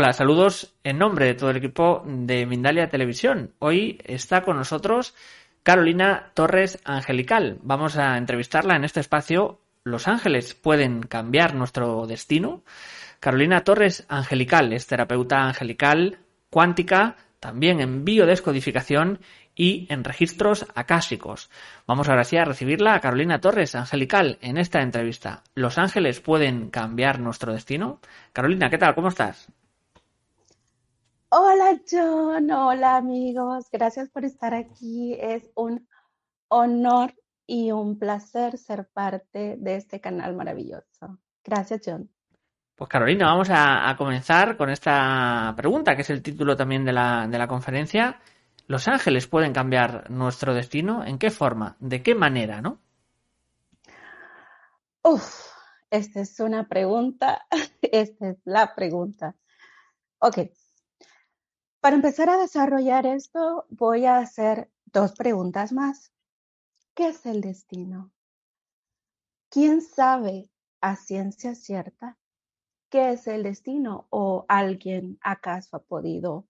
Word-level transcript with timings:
Hola, 0.00 0.12
saludos 0.12 0.76
en 0.84 0.96
nombre 0.96 1.26
de 1.26 1.34
todo 1.34 1.50
el 1.50 1.56
equipo 1.56 2.04
de 2.06 2.46
Mindalia 2.46 2.88
Televisión. 2.88 3.54
Hoy 3.58 4.00
está 4.04 4.42
con 4.42 4.56
nosotros 4.56 5.12
Carolina 5.64 6.30
Torres 6.34 6.78
Angelical. 6.84 7.58
Vamos 7.62 7.96
a 7.96 8.16
entrevistarla 8.16 8.76
en 8.76 8.84
este 8.84 9.00
espacio. 9.00 9.60
¿Los 9.82 10.06
ángeles 10.06 10.54
pueden 10.54 11.02
cambiar 11.02 11.56
nuestro 11.56 12.06
destino? 12.06 12.62
Carolina 13.18 13.64
Torres 13.64 14.06
Angelical 14.08 14.72
es 14.72 14.86
terapeuta 14.86 15.40
angelical, 15.40 16.20
cuántica, 16.48 17.16
también 17.40 17.80
en 17.80 18.04
biodescodificación 18.04 19.18
y 19.56 19.88
en 19.92 20.04
registros 20.04 20.64
acásicos. 20.76 21.50
Vamos 21.88 22.08
ahora 22.08 22.22
sí 22.22 22.36
a 22.36 22.44
recibirla 22.44 22.94
a 22.94 23.00
Carolina 23.00 23.40
Torres 23.40 23.74
Angelical 23.74 24.38
en 24.42 24.58
esta 24.58 24.80
entrevista. 24.80 25.42
¿Los 25.56 25.76
ángeles 25.76 26.20
pueden 26.20 26.70
cambiar 26.70 27.18
nuestro 27.18 27.52
destino? 27.52 27.98
Carolina, 28.32 28.70
¿qué 28.70 28.78
tal? 28.78 28.94
¿Cómo 28.94 29.08
estás? 29.08 29.52
Hola 31.30 31.78
John, 31.90 32.50
hola 32.50 32.96
amigos, 32.96 33.66
gracias 33.70 34.08
por 34.08 34.24
estar 34.24 34.54
aquí. 34.54 35.14
Es 35.20 35.50
un 35.54 35.86
honor 36.48 37.14
y 37.46 37.70
un 37.70 37.98
placer 37.98 38.56
ser 38.56 38.88
parte 38.94 39.56
de 39.58 39.76
este 39.76 40.00
canal 40.00 40.34
maravilloso. 40.34 41.18
Gracias 41.44 41.82
John. 41.84 42.10
Pues 42.74 42.88
Carolina, 42.88 43.26
vamos 43.26 43.48
a, 43.50 43.94
comenzar 43.98 44.56
con 44.56 44.70
esta 44.70 45.52
pregunta, 45.54 45.94
que 45.94 46.00
es 46.00 46.08
el 46.08 46.22
título 46.22 46.56
también 46.56 46.86
de 46.86 46.94
la, 46.94 47.28
de 47.28 47.36
la 47.36 47.46
conferencia. 47.46 48.20
¿Los 48.66 48.88
ángeles 48.88 49.26
pueden 49.26 49.52
cambiar 49.52 50.10
nuestro 50.10 50.54
destino? 50.54 51.04
¿En 51.04 51.18
qué 51.18 51.28
forma? 51.30 51.76
¿De 51.78 52.02
qué 52.02 52.14
manera? 52.14 52.62
¿No? 52.62 52.80
Uf, 55.02 55.52
esta 55.90 56.20
es 56.20 56.40
una 56.40 56.66
pregunta, 56.68 57.46
esta 57.82 58.30
es 58.30 58.38
la 58.46 58.74
pregunta. 58.74 59.34
Ok, 60.20 60.38
para 61.80 61.96
empezar 61.96 62.28
a 62.28 62.38
desarrollar 62.38 63.06
esto, 63.06 63.66
voy 63.70 64.06
a 64.06 64.18
hacer 64.18 64.70
dos 64.86 65.12
preguntas 65.12 65.72
más. 65.72 66.12
¿Qué 66.94 67.08
es 67.08 67.24
el 67.26 67.40
destino? 67.40 68.12
¿Quién 69.50 69.80
sabe 69.80 70.50
a 70.80 70.96
ciencia 70.96 71.54
cierta 71.54 72.18
qué 72.90 73.12
es 73.12 73.26
el 73.26 73.42
destino 73.42 74.06
o 74.10 74.44
alguien 74.48 75.18
acaso 75.22 75.76
ha 75.76 75.82
podido 75.82 76.46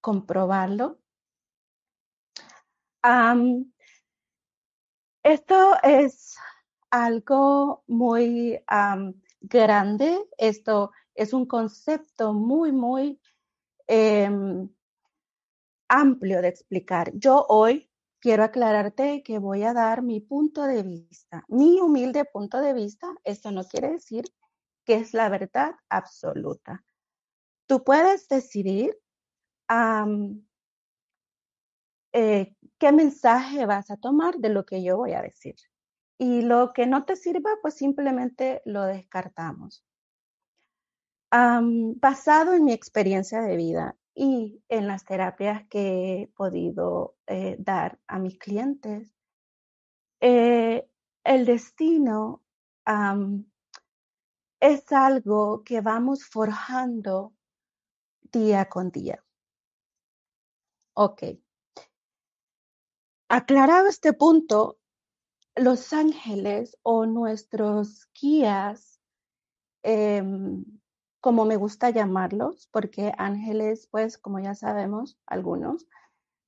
comprobarlo? 0.00 0.98
esto 5.22 5.74
es 5.82 6.36
algo 6.90 7.84
muy 7.86 8.58
grande, 9.42 10.26
esto 10.38 10.90
es 11.14 11.34
un 11.34 11.44
concepto 11.44 12.32
muy, 12.32 12.72
muy 12.72 13.20
Em, 13.86 14.68
amplio 15.88 16.40
de 16.40 16.48
explicar. 16.48 17.12
Yo 17.14 17.44
hoy 17.48 17.90
quiero 18.20 18.42
aclararte 18.44 19.22
que 19.22 19.38
voy 19.38 19.62
a 19.64 19.74
dar 19.74 20.02
mi 20.02 20.20
punto 20.20 20.62
de 20.64 20.82
vista, 20.82 21.44
mi 21.48 21.80
humilde 21.80 22.24
punto 22.24 22.60
de 22.60 22.72
vista. 22.72 23.14
Esto 23.24 23.50
no 23.50 23.64
quiere 23.64 23.90
decir 23.90 24.24
que 24.84 24.94
es 24.94 25.14
la 25.14 25.28
verdad 25.28 25.74
absoluta. 25.88 26.84
Tú 27.66 27.84
puedes 27.84 28.28
decidir 28.28 28.98
eh, 32.12 32.56
qué 32.78 32.92
mensaje 32.92 33.66
vas 33.66 33.90
a 33.90 33.96
tomar 33.96 34.36
de 34.38 34.48
lo 34.48 34.64
que 34.64 34.82
yo 34.82 34.96
voy 34.96 35.12
a 35.12 35.22
decir. 35.22 35.56
Y 36.18 36.42
lo 36.42 36.72
que 36.72 36.86
no 36.86 37.04
te 37.04 37.16
sirva, 37.16 37.50
pues 37.60 37.74
simplemente 37.74 38.62
lo 38.64 38.84
descartamos 38.84 39.84
basado 41.96 42.54
en 42.54 42.64
mi 42.64 42.72
experiencia 42.72 43.40
de 43.40 43.56
vida 43.56 43.96
y 44.14 44.62
en 44.68 44.86
las 44.86 45.04
terapias 45.04 45.66
que 45.68 46.22
he 46.22 46.28
podido 46.28 47.16
eh, 47.26 47.56
dar 47.58 47.98
a 48.06 48.18
mis 48.18 48.38
clientes, 48.38 49.12
eh, 50.20 50.88
el 51.24 51.44
destino 51.44 52.42
es 54.60 54.92
algo 54.92 55.64
que 55.64 55.80
vamos 55.80 56.24
forjando 56.24 57.34
día 58.30 58.68
con 58.68 58.90
día. 58.90 59.24
Ok. 60.94 61.22
Aclarado 63.28 63.88
este 63.88 64.12
punto, 64.12 64.78
los 65.56 65.92
ángeles 65.92 66.76
o 66.82 67.06
nuestros 67.06 68.08
guías 68.12 69.00
em, 69.82 70.64
como 71.24 71.46
me 71.46 71.56
gusta 71.56 71.88
llamarlos, 71.88 72.68
porque 72.70 73.14
ángeles, 73.16 73.88
pues 73.90 74.18
como 74.18 74.40
ya 74.40 74.54
sabemos, 74.54 75.18
algunos, 75.24 75.88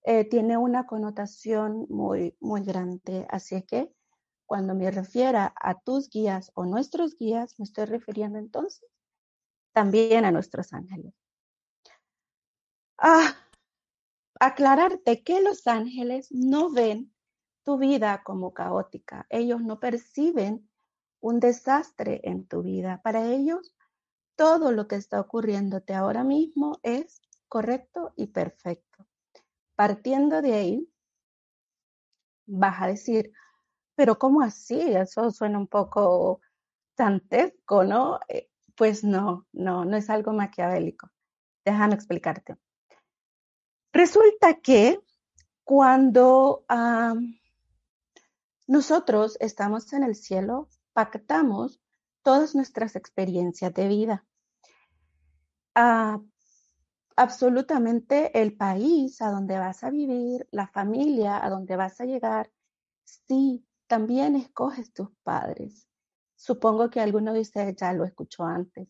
eh, 0.04 0.26
tiene 0.26 0.58
una 0.58 0.84
connotación 0.84 1.86
muy, 1.88 2.36
muy 2.40 2.60
grande. 2.60 3.26
Así 3.30 3.62
que 3.62 3.90
cuando 4.44 4.74
me 4.74 4.90
refiera 4.90 5.54
a 5.62 5.80
tus 5.80 6.10
guías 6.10 6.52
o 6.54 6.66
nuestros 6.66 7.16
guías, 7.16 7.58
me 7.58 7.64
estoy 7.64 7.86
refiriendo 7.86 8.38
entonces 8.38 8.86
también 9.72 10.26
a 10.26 10.30
nuestros 10.30 10.74
ángeles. 10.74 11.14
Ah, 12.98 13.34
aclararte 14.38 15.24
que 15.24 15.40
los 15.40 15.66
ángeles 15.66 16.30
no 16.32 16.70
ven 16.70 17.14
tu 17.64 17.78
vida 17.78 18.22
como 18.22 18.52
caótica. 18.52 19.26
Ellos 19.30 19.62
no 19.62 19.80
perciben 19.80 20.68
un 21.20 21.40
desastre 21.40 22.20
en 22.24 22.46
tu 22.46 22.62
vida. 22.62 23.00
Para 23.02 23.26
ellos, 23.26 23.72
todo 24.36 24.70
lo 24.70 24.86
que 24.86 24.96
está 24.96 25.20
ocurriéndote 25.20 25.94
ahora 25.94 26.24
mismo 26.24 26.78
es 26.82 27.20
correcto 27.48 28.12
y 28.16 28.28
perfecto. 28.28 29.06
Partiendo 29.74 30.42
de 30.42 30.54
ahí, 30.54 30.92
vas 32.46 32.82
a 32.82 32.86
decir, 32.86 33.32
pero 33.94 34.18
¿cómo 34.18 34.42
así? 34.42 34.80
Eso 34.80 35.30
suena 35.30 35.58
un 35.58 35.66
poco 35.66 36.40
tantesco, 36.94 37.84
¿no? 37.84 38.20
Eh, 38.28 38.48
pues 38.74 39.04
no, 39.04 39.46
no, 39.52 39.84
no 39.84 39.96
es 39.96 40.10
algo 40.10 40.32
maquiavélico. 40.32 41.10
Déjame 41.64 41.94
explicarte. 41.94 42.56
Resulta 43.92 44.60
que 44.60 45.00
cuando 45.64 46.64
nosotros 48.66 49.36
estamos 49.40 49.92
en 49.94 50.04
el 50.04 50.14
cielo, 50.14 50.68
pactamos 50.92 51.80
todas 52.26 52.56
nuestras 52.56 52.96
experiencias 52.96 53.72
de 53.72 53.86
vida. 53.86 54.26
Ah, 55.76 56.20
absolutamente 57.14 58.42
el 58.42 58.56
país 58.56 59.22
a 59.22 59.30
donde 59.30 59.56
vas 59.60 59.84
a 59.84 59.90
vivir, 59.90 60.48
la 60.50 60.66
familia 60.66 61.44
a 61.44 61.48
donde 61.48 61.76
vas 61.76 62.00
a 62.00 62.04
llegar, 62.04 62.50
sí, 63.04 63.64
también 63.86 64.34
escoges 64.34 64.92
tus 64.92 65.08
padres. 65.22 65.86
Supongo 66.34 66.90
que 66.90 66.98
alguno 66.98 67.32
de 67.32 67.42
ustedes 67.42 67.76
ya 67.76 67.92
lo 67.92 68.04
escuchó 68.04 68.42
antes. 68.42 68.88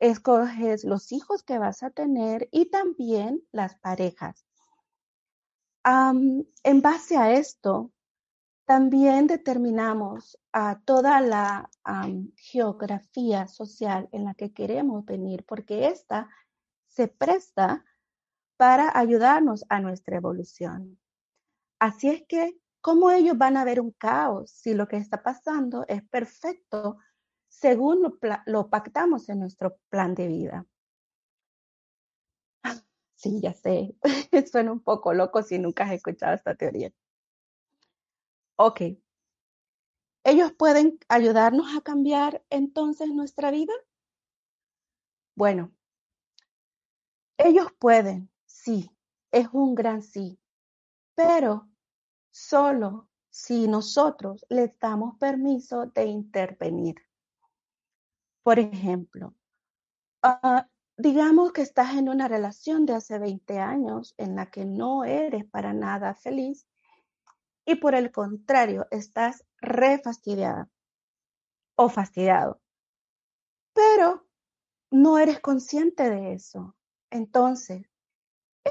Escoges 0.00 0.82
los 0.82 1.12
hijos 1.12 1.44
que 1.44 1.60
vas 1.60 1.84
a 1.84 1.90
tener 1.90 2.48
y 2.50 2.68
también 2.68 3.44
las 3.52 3.76
parejas. 3.76 4.44
en 5.84 6.82
base 6.82 7.16
a 7.16 7.32
esto, 7.32 7.92
también 8.64 9.26
determinamos 9.26 10.38
a 10.52 10.80
toda 10.84 11.20
la 11.20 11.70
geografía 12.36 13.46
social 13.46 14.08
en 14.12 14.24
la 14.24 14.34
que 14.34 14.52
queremos 14.52 15.04
venir, 15.04 15.44
porque 15.46 15.88
esta 15.88 16.28
se 16.86 17.08
presta 17.08 17.84
para 18.56 18.96
ayudarnos 18.98 19.64
a 19.68 19.80
nuestra 19.80 20.16
evolución. 20.16 20.98
Así 21.78 22.08
es 22.08 22.22
que, 22.26 22.58
¿cómo 22.80 23.10
ellos 23.10 23.36
van 23.36 23.56
a 23.56 23.64
ver 23.64 23.80
un 23.80 23.90
caos 23.92 24.50
si 24.50 24.74
lo 24.74 24.88
que 24.88 24.96
está 24.96 25.22
pasando 25.22 25.84
es 25.88 26.02
perfecto 26.08 26.98
según 27.48 28.02
lo, 28.02 28.18
lo 28.46 28.70
pactamos 28.70 29.28
en 29.28 29.40
nuestro 29.40 29.78
plan 29.90 30.14
de 30.14 30.28
vida? 30.28 30.66
Sí, 33.16 33.40
ya 33.40 33.54
sé, 33.54 33.96
suena 34.52 34.72
un 34.72 34.80
poco 34.80 35.14
loco 35.14 35.42
si 35.42 35.58
nunca 35.58 35.84
has 35.84 35.92
escuchado 35.92 36.34
esta 36.34 36.54
teoría. 36.54 36.92
Ok. 38.56 38.80
¿Ellos 40.24 40.52
pueden 40.52 40.98
ayudarnos 41.08 41.76
a 41.76 41.80
cambiar 41.82 42.42
entonces 42.48 43.08
nuestra 43.08 43.50
vida? 43.50 43.74
Bueno, 45.34 45.72
ellos 47.36 47.66
pueden, 47.78 48.30
sí, 48.46 48.90
es 49.32 49.48
un 49.52 49.74
gran 49.74 50.02
sí, 50.02 50.38
pero 51.14 51.68
solo 52.30 53.08
si 53.28 53.66
nosotros 53.66 54.46
les 54.48 54.78
damos 54.78 55.18
permiso 55.18 55.86
de 55.86 56.06
intervenir. 56.06 56.94
Por 58.44 58.60
ejemplo, 58.60 59.34
ah, 60.22 60.68
digamos 60.96 61.52
que 61.52 61.62
estás 61.62 61.96
en 61.96 62.08
una 62.08 62.28
relación 62.28 62.86
de 62.86 62.94
hace 62.94 63.18
20 63.18 63.58
años 63.58 64.14
en 64.16 64.36
la 64.36 64.50
que 64.50 64.64
no 64.64 65.04
eres 65.04 65.44
para 65.44 65.72
nada 65.72 66.14
feliz 66.14 66.66
y 67.64 67.76
por 67.76 67.94
el 67.94 68.10
contrario, 68.10 68.86
estás 68.90 69.44
re 69.60 69.98
fastidiada 69.98 70.68
o 71.76 71.88
fastidiado. 71.88 72.60
Pero 73.72 74.26
no 74.90 75.18
eres 75.18 75.40
consciente 75.40 76.08
de 76.08 76.34
eso. 76.34 76.76
Entonces, 77.10 77.86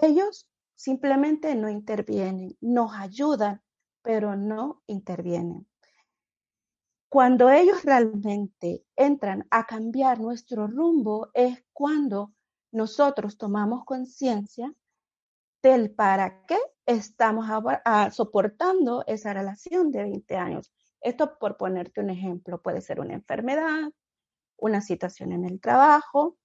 ellos 0.01 0.48
simplemente 0.75 1.56
no 1.56 1.69
intervienen, 1.69 2.57
nos 2.62 2.94
ayudan, 2.94 3.62
pero 4.01 4.36
no 4.36 4.81
intervienen. 4.88 5.68
Cuando 7.10 7.51
ellos 7.51 7.84
realmente 7.84 8.84
entran 8.96 9.46
a 9.51 9.66
cambiar 9.66 10.19
nuestro 10.19 10.68
rumbo 10.68 11.30
es 11.34 11.63
cuando 11.72 12.34
nosotros 12.72 13.38
tomamos 13.38 13.86
conciencia 13.86 14.74
del 15.63 15.92
para 15.95 16.45
qué 16.45 16.60
estamos 16.86 17.48
soportando 18.12 19.04
esa 19.07 19.33
relación 19.33 19.92
de 19.92 20.04
20 20.04 20.36
años. 20.36 20.71
Esto 21.00 21.39
por 21.39 21.57
ponerte 21.57 22.01
un 22.01 22.10
ejemplo, 22.10 22.62
puede 22.62 22.81
ser 22.81 23.00
una 23.00 23.13
enfermedad, 23.13 23.92
una 24.57 24.81
situación 24.81 25.31
en 25.31 25.45
el 25.45 25.62
trabajo. 25.62 26.38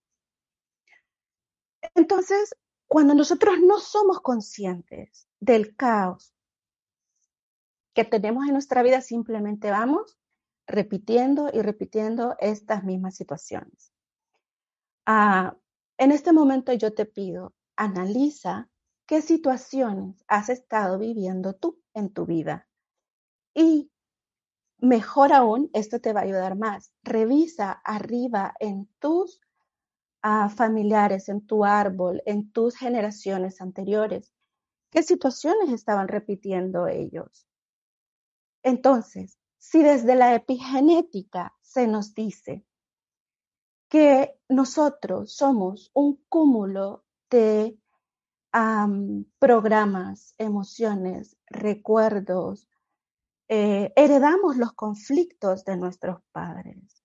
Entonces, 1.94 2.54
cuando 2.86 3.14
nosotros 3.14 3.56
no 3.60 3.80
somos 3.80 4.20
conscientes 4.20 5.28
del 5.40 5.76
caos 5.76 6.32
que 7.94 8.04
tenemos 8.04 8.46
en 8.46 8.52
nuestra 8.52 8.82
vida, 8.82 9.00
simplemente 9.00 9.70
vamos 9.70 10.16
repitiendo 10.66 11.50
y 11.52 11.62
repitiendo 11.62 12.36
estas 12.38 12.84
mismas 12.84 13.16
situaciones. 13.16 13.92
Ah, 15.06 15.56
en 15.96 16.12
este 16.12 16.32
momento 16.32 16.72
yo 16.72 16.94
te 16.94 17.06
pido, 17.06 17.54
analiza 17.76 18.68
qué 19.08 19.22
situaciones 19.22 20.22
has 20.28 20.50
estado 20.50 20.98
viviendo 20.98 21.54
tú 21.54 21.80
en 21.94 22.12
tu 22.12 22.26
vida. 22.26 22.68
Y 23.54 23.90
mejor 24.78 25.32
aún, 25.32 25.70
esto 25.72 25.98
te 25.98 26.12
va 26.12 26.20
a 26.20 26.24
ayudar 26.24 26.56
más. 26.56 26.92
Revisa 27.02 27.72
arriba 27.84 28.54
en 28.60 28.86
tus 28.98 29.40
ah, 30.22 30.50
familiares, 30.50 31.30
en 31.30 31.44
tu 31.46 31.64
árbol, 31.64 32.22
en 32.26 32.52
tus 32.52 32.76
generaciones 32.76 33.62
anteriores, 33.62 34.30
qué 34.90 35.02
situaciones 35.02 35.70
estaban 35.70 36.06
repitiendo 36.06 36.86
ellos. 36.86 37.46
Entonces, 38.62 39.38
si 39.56 39.82
desde 39.82 40.16
la 40.16 40.34
epigenética 40.34 41.56
se 41.62 41.86
nos 41.86 42.12
dice 42.12 42.62
que 43.88 44.38
nosotros 44.50 45.32
somos 45.32 45.90
un 45.94 46.22
cúmulo 46.28 47.06
de 47.30 47.78
programas, 49.38 50.34
emociones, 50.38 51.36
recuerdos, 51.46 52.68
eh, 53.48 53.92
heredamos 53.96 54.56
los 54.56 54.72
conflictos 54.72 55.64
de 55.64 55.76
nuestros 55.76 56.20
padres. 56.32 57.02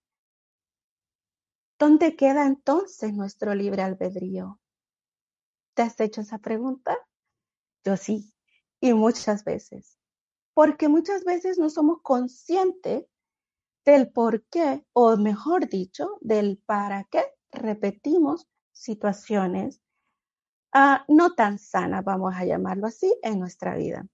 ¿Dónde 1.79 2.15
queda 2.15 2.45
entonces 2.45 3.13
nuestro 3.13 3.55
libre 3.55 3.81
albedrío? 3.81 4.59
¿Te 5.75 5.81
has 5.83 5.99
hecho 5.99 6.21
esa 6.21 6.39
pregunta? 6.39 6.97
Yo 7.83 7.97
sí, 7.97 8.33
y 8.79 8.93
muchas 8.93 9.43
veces 9.43 9.97
porque 10.53 10.87
muchas 10.87 11.23
veces 11.23 11.57
no 11.57 11.69
somos 11.69 12.01
conscientes 12.01 13.05
del 13.85 14.11
por 14.11 14.45
qué, 14.45 14.85
o 14.93 15.17
mejor 15.17 15.67
dicho, 15.67 16.17
del 16.21 16.57
para 16.65 17.05
qué 17.05 17.23
repetimos 17.51 18.47
situaciones 18.71 19.81
ah, 20.73 21.05
no 21.07 21.33
tan 21.35 21.59
sanas, 21.59 22.03
vamos 22.03 22.33
a 22.35 22.45
llamarlo 22.45 22.87
así, 22.87 23.13
en 23.21 23.39
nuestra 23.39 23.75
vida. 23.75 24.05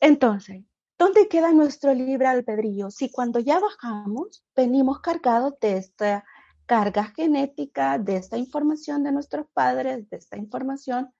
Entonces, 0.00 0.64
¿dónde 0.98 1.28
queda 1.28 1.52
nuestro 1.52 1.92
libre 1.92 2.26
albedrío? 2.26 2.90
Si 2.90 3.10
cuando 3.10 3.38
ya 3.38 3.58
bajamos, 3.58 4.44
venimos 4.56 5.00
cargados 5.00 5.58
de 5.60 5.76
esta 5.76 6.24
carga 6.66 7.04
genética, 7.16 7.98
de 7.98 8.16
esta 8.16 8.38
información 8.38 9.02
de 9.02 9.12
nuestros 9.12 9.46
padres, 9.52 10.08
de 10.08 10.16
esta 10.16 10.36
información 10.36 11.12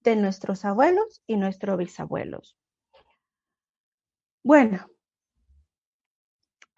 de 0.00 0.16
nuestros 0.16 0.64
abuelos 0.64 1.22
y 1.26 1.36
nuestros 1.36 1.78
bisabuelos. 1.78 2.56
Bueno, 4.44 4.86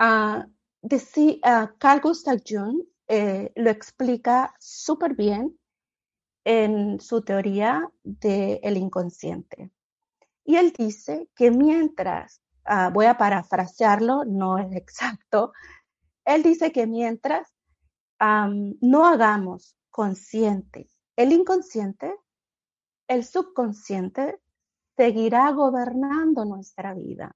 uh, 0.00 0.44
Carl 1.78 2.00
Gustav 2.00 2.40
Jung 2.48 2.80
eh, 3.08 3.52
lo 3.56 3.70
explica 3.70 4.54
súper 4.60 5.14
bien 5.14 5.58
en 6.46 7.00
su 7.00 7.22
teoría 7.22 7.90
del 8.04 8.76
inconsciente. 8.76 9.72
Y 10.44 10.54
él 10.54 10.72
dice 10.72 11.28
que 11.34 11.50
mientras, 11.50 12.40
ah, 12.64 12.90
voy 12.94 13.06
a 13.06 13.18
parafrasearlo, 13.18 14.24
no 14.24 14.58
es 14.58 14.72
exacto, 14.76 15.52
él 16.24 16.42
dice 16.42 16.72
que 16.72 16.86
mientras 16.86 17.52
no 18.18 19.04
hagamos 19.04 19.76
consciente 19.90 20.88
el 21.16 21.32
inconsciente, 21.32 22.14
el 23.08 23.24
subconsciente 23.24 24.40
seguirá 24.96 25.50
gobernando 25.52 26.44
nuestra 26.44 26.94
vida. 26.94 27.34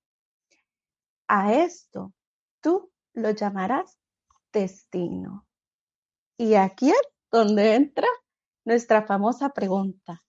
A 1.29 1.55
esto 1.55 2.13
tú 2.61 2.93
lo 3.15 3.31
llamarás 3.31 3.99
destino. 4.53 5.47
Y 6.37 6.55
aquí 6.55 6.91
es 6.91 7.03
donde 7.31 7.75
entra 7.75 8.09
nuestra 8.65 9.07
famosa 9.07 9.51
pregunta. 9.51 10.23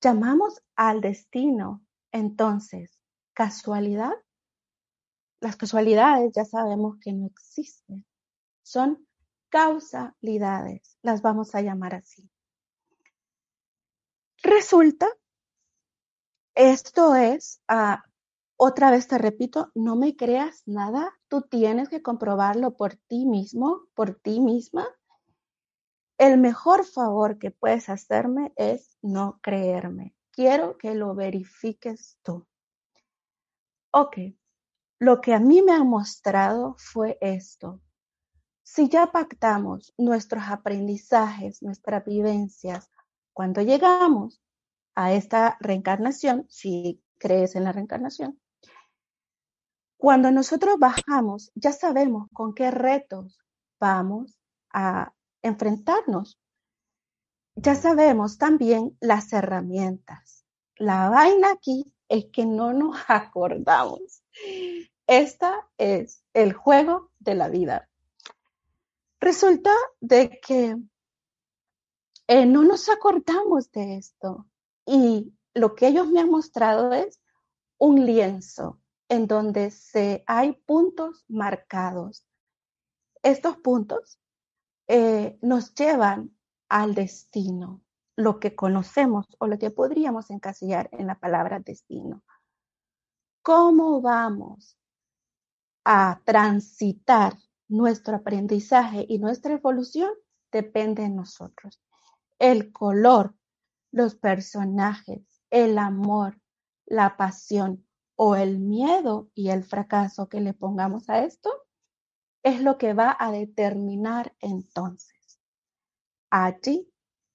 Llamamos 0.00 0.62
al 0.76 1.00
destino, 1.00 1.84
entonces, 2.12 3.02
casualidad. 3.32 4.12
Las 5.40 5.56
casualidades 5.56 6.32
ya 6.34 6.44
sabemos 6.44 6.98
que 7.00 7.12
no 7.12 7.26
existen. 7.26 8.04
Son 8.62 9.06
causalidades, 9.48 10.98
las 11.02 11.22
vamos 11.22 11.54
a 11.54 11.62
llamar 11.62 11.94
así. 11.94 12.28
Resulta, 14.42 15.08
esto 16.54 17.16
es, 17.16 17.60
ah, 17.68 18.04
otra 18.56 18.90
vez 18.90 19.06
te 19.06 19.18
repito, 19.18 19.70
no 19.74 19.96
me 19.96 20.16
creas 20.16 20.62
nada, 20.66 21.12
tú 21.28 21.42
tienes 21.42 21.88
que 21.88 22.02
comprobarlo 22.02 22.76
por 22.76 22.96
ti 22.96 23.26
mismo, 23.26 23.82
por 23.94 24.16
ti 24.16 24.40
misma. 24.40 24.86
El 26.18 26.38
mejor 26.38 26.84
favor 26.84 27.38
que 27.38 27.52
puedes 27.52 27.88
hacerme 27.88 28.52
es 28.56 28.98
no 29.02 29.38
creerme. 29.40 30.16
Quiero 30.32 30.76
que 30.76 30.96
lo 30.96 31.14
verifiques 31.14 32.18
tú. 32.22 32.44
Ok, 33.92 34.16
lo 34.98 35.20
que 35.20 35.32
a 35.32 35.38
mí 35.38 35.62
me 35.62 35.72
ha 35.72 35.84
mostrado 35.84 36.74
fue 36.76 37.18
esto. 37.20 37.80
Si 38.64 38.88
ya 38.88 39.12
pactamos 39.12 39.94
nuestros 39.96 40.42
aprendizajes, 40.48 41.62
nuestras 41.62 42.04
vivencias, 42.04 42.90
cuando 43.32 43.62
llegamos 43.62 44.42
a 44.96 45.12
esta 45.12 45.56
reencarnación, 45.60 46.46
si 46.48 47.00
crees 47.18 47.54
en 47.54 47.62
la 47.62 47.70
reencarnación, 47.70 48.40
cuando 49.96 50.32
nosotros 50.32 50.78
bajamos, 50.80 51.52
ya 51.54 51.72
sabemos 51.72 52.28
con 52.32 52.54
qué 52.54 52.72
retos 52.72 53.38
vamos 53.80 54.36
a 54.72 55.12
enfrentarnos. 55.48 56.38
Ya 57.56 57.74
sabemos 57.74 58.38
también 58.38 58.96
las 59.00 59.32
herramientas. 59.32 60.44
La 60.76 61.08
vaina 61.08 61.50
aquí 61.50 61.92
es 62.08 62.26
que 62.26 62.46
no 62.46 62.72
nos 62.72 62.96
acordamos. 63.08 64.22
Esta 65.06 65.68
es 65.78 66.22
el 66.34 66.52
juego 66.52 67.10
de 67.18 67.34
la 67.34 67.48
vida. 67.48 67.88
Resulta 69.20 69.74
de 70.00 70.38
que 70.40 70.76
eh, 72.28 72.46
no 72.46 72.62
nos 72.62 72.88
acordamos 72.88 73.72
de 73.72 73.96
esto. 73.96 74.46
Y 74.86 75.34
lo 75.54 75.74
que 75.74 75.88
ellos 75.88 76.08
me 76.08 76.20
han 76.20 76.30
mostrado 76.30 76.92
es 76.92 77.20
un 77.78 78.04
lienzo 78.04 78.80
en 79.08 79.26
donde 79.26 79.70
se, 79.70 80.22
hay 80.26 80.52
puntos 80.52 81.24
marcados. 81.28 82.26
Estos 83.22 83.56
puntos 83.56 84.18
eh, 84.88 85.38
nos 85.42 85.74
llevan 85.74 86.36
al 86.68 86.94
destino, 86.94 87.82
lo 88.16 88.40
que 88.40 88.56
conocemos 88.56 89.26
o 89.38 89.46
lo 89.46 89.58
que 89.58 89.70
podríamos 89.70 90.30
encasillar 90.30 90.88
en 90.92 91.06
la 91.06 91.18
palabra 91.18 91.60
destino. 91.60 92.24
¿Cómo 93.42 94.00
vamos 94.00 94.76
a 95.84 96.20
transitar 96.24 97.38
nuestro 97.68 98.16
aprendizaje 98.16 99.06
y 99.08 99.18
nuestra 99.18 99.54
evolución? 99.54 100.10
Depende 100.50 101.02
de 101.02 101.10
nosotros 101.10 101.80
el 102.38 102.72
color, 102.72 103.34
los 103.90 104.14
personajes, 104.14 105.22
el 105.50 105.78
amor, 105.78 106.40
la 106.86 107.16
pasión 107.16 107.86
o 108.16 108.36
el 108.36 108.58
miedo 108.58 109.30
y 109.34 109.50
el 109.50 109.64
fracaso 109.64 110.28
que 110.28 110.40
le 110.40 110.54
pongamos 110.54 111.08
a 111.08 111.24
esto 111.24 111.50
es 112.42 112.60
lo 112.62 112.78
que 112.78 112.94
va 112.94 113.16
a 113.18 113.30
determinar 113.30 114.32
entonces. 114.40 115.40
Allí 116.30 116.88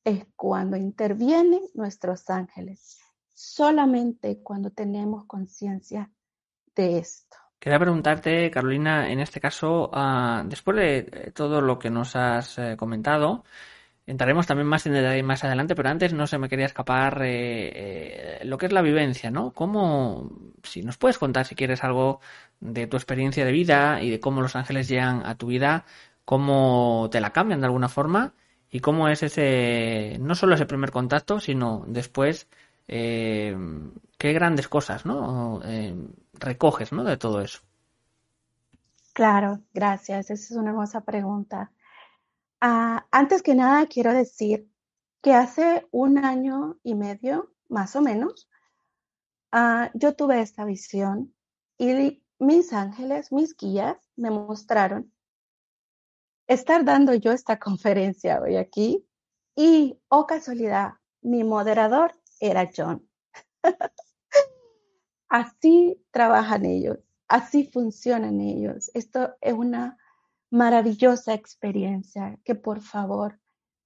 es 0.03 0.25
cuando 0.35 0.77
intervienen 0.77 1.61
nuestros 1.73 2.29
ángeles, 2.29 2.99
solamente 3.33 4.41
cuando 4.41 4.69
tenemos 4.69 5.25
conciencia 5.25 6.11
de 6.75 6.99
esto. 6.99 7.37
Quería 7.59 7.79
preguntarte, 7.79 8.51
Carolina, 8.51 9.09
en 9.09 9.21
este 9.21 9.39
caso, 9.39 9.89
ah, 9.93 10.43
después 10.45 10.75
de 10.75 11.31
todo 11.33 11.61
lo 11.61 11.79
que 11.79 11.89
nos 11.89 12.15
has 12.15 12.59
eh, 12.59 12.75
comentado, 12.77 13.45
entraremos 14.05 14.47
también 14.47 14.67
más 14.67 14.85
en 14.85 14.93
detalle 14.93 15.23
más 15.23 15.43
adelante, 15.43 15.75
pero 15.75 15.89
antes 15.89 16.13
no 16.13 16.27
se 16.27 16.37
me 16.37 16.49
quería 16.49 16.65
escapar 16.65 17.21
eh, 17.23 18.39
eh, 18.41 18.45
lo 18.45 18.57
que 18.57 18.65
es 18.67 18.71
la 18.73 18.81
vivencia, 18.81 19.31
¿no? 19.31 19.51
¿Cómo, 19.53 20.29
si 20.63 20.83
nos 20.83 20.97
puedes 20.97 21.17
contar 21.17 21.45
si 21.45 21.55
quieres 21.55 21.83
algo 21.83 22.19
de 22.59 22.87
tu 22.87 22.97
experiencia 22.97 23.45
de 23.45 23.51
vida 23.51 24.01
y 24.01 24.09
de 24.09 24.19
cómo 24.19 24.41
los 24.41 24.55
ángeles 24.55 24.87
llegan 24.87 25.25
a 25.25 25.35
tu 25.35 25.47
vida, 25.47 25.85
cómo 26.25 27.09
te 27.11 27.21
la 27.21 27.31
cambian 27.31 27.61
de 27.61 27.67
alguna 27.67 27.89
forma 27.89 28.33
y 28.69 28.79
cómo 28.79 29.07
es 29.07 29.23
ese, 29.23 30.17
no 30.19 30.35
solo 30.35 30.55
ese 30.55 30.65
primer 30.65 30.91
contacto, 30.91 31.39
sino 31.39 31.83
después 31.87 32.47
eh, 32.87 33.55
qué 34.17 34.33
grandes 34.33 34.67
cosas, 34.67 35.05
¿no? 35.05 35.61
Eh, 35.63 35.95
recoges, 36.33 36.91
¿no? 36.91 37.03
De 37.03 37.17
todo 37.17 37.41
eso. 37.41 37.59
Claro, 39.13 39.59
gracias. 39.73 40.31
Esa 40.31 40.33
es 40.33 40.51
una 40.51 40.71
hermosa 40.71 41.01
pregunta. 41.01 41.71
Ah, 42.65 43.05
antes 43.11 43.43
que 43.43 43.55
nada, 43.55 43.87
quiero 43.87 44.13
decir 44.13 44.71
que 45.21 45.33
hace 45.33 45.85
un 45.91 46.17
año 46.17 46.79
y 46.81 46.95
medio, 46.95 47.53
más 47.67 47.93
o 47.97 48.01
menos, 48.01 48.49
ah, 49.51 49.91
yo 49.93 50.15
tuve 50.15 50.39
esta 50.39 50.63
visión 50.63 51.35
y 51.77 52.23
mis 52.39 52.71
ángeles, 52.71 53.33
mis 53.33 53.57
guías, 53.57 53.97
me 54.15 54.31
mostraron 54.31 55.11
estar 56.47 56.85
dando 56.85 57.13
yo 57.13 57.33
esta 57.33 57.59
conferencia 57.59 58.39
hoy 58.39 58.55
aquí 58.55 59.05
y, 59.57 59.99
oh 60.07 60.25
casualidad, 60.25 60.93
mi 61.21 61.43
moderador 61.43 62.13
era 62.39 62.71
John. 62.73 63.05
así 65.27 66.01
trabajan 66.11 66.63
ellos, 66.63 66.99
así 67.27 67.65
funcionan 67.65 68.39
ellos. 68.39 68.89
Esto 68.93 69.35
es 69.41 69.51
una 69.51 69.97
maravillosa 70.53 71.33
experiencia 71.33 72.37
que 72.45 72.53
por 72.53 72.79
favor, 72.81 73.39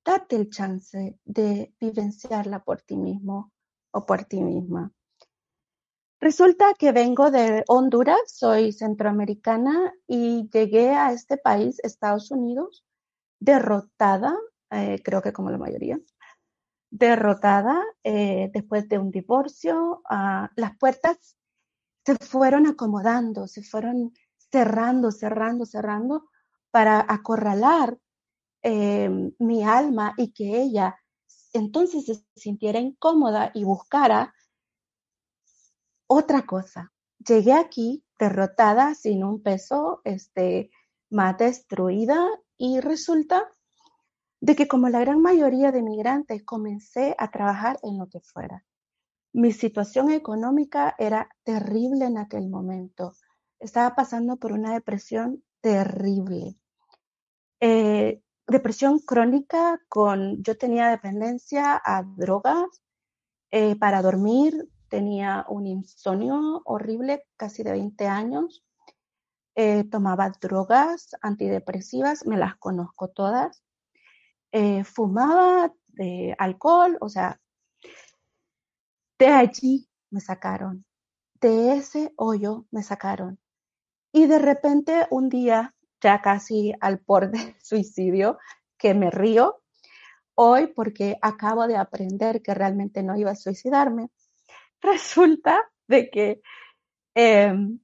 date 0.04 0.36
el 0.36 0.50
chance 0.50 1.18
de 1.24 1.74
vivenciarla 1.80 2.62
por 2.64 2.82
ti 2.82 2.98
mismo 2.98 3.54
o 3.92 4.06
por 4.06 4.26
ti 4.26 4.44
misma. 4.44 4.92
Resulta 6.20 6.74
que 6.78 6.92
vengo 6.92 7.32
de 7.32 7.64
Honduras, 7.70 8.20
soy 8.26 8.74
centroamericana 8.74 9.94
y 10.08 10.50
llegué 10.50 10.90
a 10.90 11.14
este 11.14 11.38
país, 11.38 11.80
Estados 11.84 12.32
Unidos, 12.32 12.84
derrotada, 13.40 14.36
eh, 14.72 15.02
creo 15.02 15.22
que 15.22 15.32
como 15.32 15.50
la 15.50 15.58
mayoría, 15.58 15.98
derrotada 16.90 17.82
eh, 18.04 18.50
después 18.54 18.90
de 18.90 18.98
un 18.98 19.12
divorcio. 19.12 20.02
Ah, 20.10 20.52
las 20.58 20.78
puertas 20.78 21.38
se 22.06 22.16
fueron 22.16 22.68
acomodando, 22.68 23.48
se 23.48 23.64
fueron 23.64 24.12
cerrando, 24.52 25.12
cerrando, 25.12 25.66
cerrando 25.66 26.26
para 26.72 27.06
acorralar 27.08 27.98
eh, 28.64 29.10
mi 29.40 29.64
alma 29.64 30.14
y 30.18 30.32
que 30.34 30.62
ella 30.62 30.98
entonces 31.54 32.06
se 32.06 32.24
sintiera 32.36 32.80
incómoda 32.80 33.52
y 33.54 33.64
buscara 33.64 34.34
otra 36.08 36.46
cosa, 36.46 36.94
llegué 37.26 37.54
aquí 37.54 38.04
derrotada, 38.18 38.96
sin 38.96 39.24
un 39.24 39.42
peso, 39.42 40.02
este, 40.04 40.72
más 41.10 41.38
destruida 41.38 42.28
y 42.58 42.80
resulta 42.80 43.52
de 44.40 44.56
que 44.56 44.68
como 44.68 44.90
la 44.90 45.00
gran 45.00 45.22
mayoría 45.22 45.72
de 45.72 45.82
migrantes 45.82 46.44
comencé 46.44 47.16
a 47.18 47.30
trabajar 47.32 47.80
en 47.84 47.98
lo 47.98 48.08
que 48.08 48.22
fuera. 48.22 48.66
Mi 49.34 49.52
situación 49.52 50.12
económica 50.12 50.96
era 50.98 51.30
terrible 51.44 52.06
en 52.06 52.18
aquel 52.18 52.50
momento. 52.50 53.14
Estaba 53.60 53.96
pasando 53.96 54.38
por 54.38 54.54
una 54.54 54.74
depresión 54.74 55.44
terrible. 55.62 56.58
Eh, 57.60 58.22
depresión 58.48 59.00
crónica 59.00 59.82
con, 59.90 60.42
yo 60.44 60.58
tenía 60.58 60.90
dependencia 60.90 61.82
a 61.84 62.04
drogas 62.04 62.68
eh, 63.52 63.76
para 63.76 64.02
dormir, 64.02 64.70
tenía 64.90 65.46
un 65.50 65.68
insomnio 65.68 66.62
horrible, 66.66 67.26
casi 67.36 67.64
de 67.64 67.72
20 67.72 68.08
años. 68.08 68.64
Eh, 69.56 69.84
tomaba 69.86 70.30
drogas 70.40 71.16
antidepresivas, 71.22 72.26
me 72.26 72.38
las 72.38 72.56
conozco 72.58 73.10
todas. 73.10 73.64
Fumaba 74.86 75.72
de 75.88 76.36
alcohol, 76.40 76.98
o 77.00 77.10
sea, 77.10 77.40
de 79.20 79.28
allí 79.28 79.90
me 80.10 80.20
sacaron, 80.20 80.86
de 81.42 81.74
ese 81.74 82.14
hoyo 82.18 82.66
me 82.72 82.84
sacaron. 82.84 83.40
Y 84.18 84.26
de 84.26 84.40
repente 84.40 85.06
un 85.12 85.30
día, 85.30 85.76
ya 86.02 86.24
casi 86.24 86.74
al 86.82 86.98
borde 87.06 87.38
del 87.38 87.56
suicidio, 87.62 88.40
que 88.76 88.96
me 88.96 89.12
río 89.12 89.62
hoy 90.34 90.74
porque 90.76 91.20
acabo 91.22 91.68
de 91.68 91.78
aprender 91.78 92.42
que 92.42 92.56
realmente 92.56 93.04
no 93.04 93.16
iba 93.16 93.30
a 93.30 93.36
suicidarme, 93.36 94.10
resulta 94.82 95.62
de 95.88 96.10
que 96.10 96.42
em, 97.14 97.80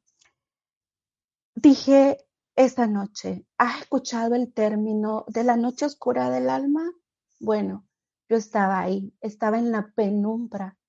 dije 1.54 2.18
esta 2.56 2.88
noche, 2.88 3.46
¿has 3.60 3.82
escuchado 3.82 4.34
el 4.34 4.52
término 4.52 5.25
de 5.28 5.44
la 5.44 5.56
noche 5.56 5.86
oscura 5.86 6.32
del 6.32 6.50
alma? 6.50 6.92
Bueno, 7.40 7.86
yo 8.28 8.38
estaba 8.38 8.80
ahí, 8.80 9.13
estaba 9.22 9.60
en 9.60 9.72
la 9.72 9.94
penumbra. 9.96 10.80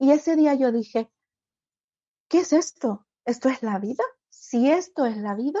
Y 0.00 0.10
ese 0.10 0.34
día 0.34 0.54
yo 0.54 0.72
dije, 0.72 1.08
¿qué 2.28 2.40
es 2.40 2.52
esto? 2.52 3.06
¿Esto 3.24 3.48
es 3.48 3.62
la 3.62 3.78
vida? 3.78 4.02
Si 4.38 4.70
esto 4.70 5.06
es 5.06 5.16
la 5.16 5.34
vida, 5.34 5.58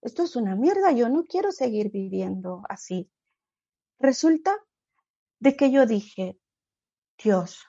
esto 0.00 0.24
es 0.24 0.34
una 0.34 0.56
mierda, 0.56 0.90
yo 0.92 1.08
no 1.08 1.24
quiero 1.24 1.52
seguir 1.52 1.90
viviendo 1.92 2.62
así. 2.68 3.12
Resulta 4.00 4.56
de 5.38 5.56
que 5.56 5.70
yo 5.70 5.86
dije, 5.86 6.40
Dios, 7.22 7.64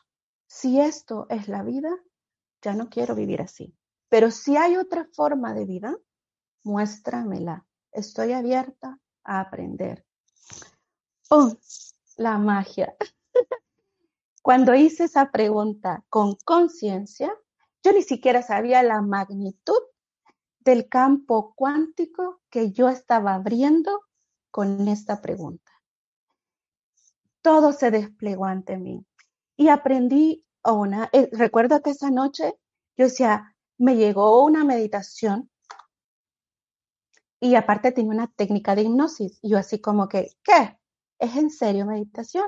si 0.47 0.79
esto 0.79 1.27
es 1.29 1.49
la 1.49 1.61
vida, 1.61 1.95
ya 2.63 2.73
no 2.73 2.89
quiero 2.89 3.15
vivir 3.15 3.41
así. 3.41 3.77
Pero 4.07 4.31
si 4.31 4.55
hay 4.55 4.77
otra 4.77 5.07
forma 5.13 5.53
de 5.53 5.65
vida, 5.65 5.95
muéstramela. 6.63 7.67
Estoy 7.91 8.31
abierta 8.31 8.97
a 9.23 9.41
aprender. 9.41 10.05
Oh, 11.29 11.53
la 12.15 12.37
magia. 12.37 12.95
Cuando 14.41 14.73
hice 14.73 15.03
esa 15.03 15.31
pregunta 15.31 16.03
con 16.09 16.37
conciencia, 16.45 17.31
yo 17.83 17.91
ni 17.91 18.01
siquiera 18.01 18.41
sabía 18.41 18.81
la 18.81 19.01
magnitud 19.01 19.81
del 20.69 20.87
campo 20.87 21.53
cuántico 21.55 22.41
que 22.51 22.71
yo 22.71 22.89
estaba 22.89 23.33
abriendo 23.33 24.01
con 24.51 24.87
esta 24.87 25.19
pregunta. 25.19 25.71
Todo 27.41 27.73
se 27.73 27.89
desplegó 27.89 28.45
ante 28.45 28.77
mí 28.77 29.03
y 29.57 29.69
aprendí 29.69 30.45
una, 30.63 31.09
eh, 31.11 31.27
recuerdo 31.31 31.81
que 31.81 31.89
esa 31.89 32.11
noche 32.11 32.53
yo 32.95 33.05
decía, 33.05 33.55
me 33.79 33.95
llegó 33.95 34.43
una 34.43 34.63
meditación 34.63 35.49
y 37.39 37.55
aparte 37.55 37.91
tenía 37.91 38.11
una 38.11 38.27
técnica 38.27 38.75
de 38.75 38.83
hipnosis. 38.83 39.39
Y 39.41 39.49
yo 39.49 39.57
así 39.57 39.81
como 39.81 40.07
que, 40.07 40.33
¿qué? 40.43 40.77
¿Es 41.17 41.35
en 41.35 41.49
serio 41.49 41.87
meditación? 41.87 42.45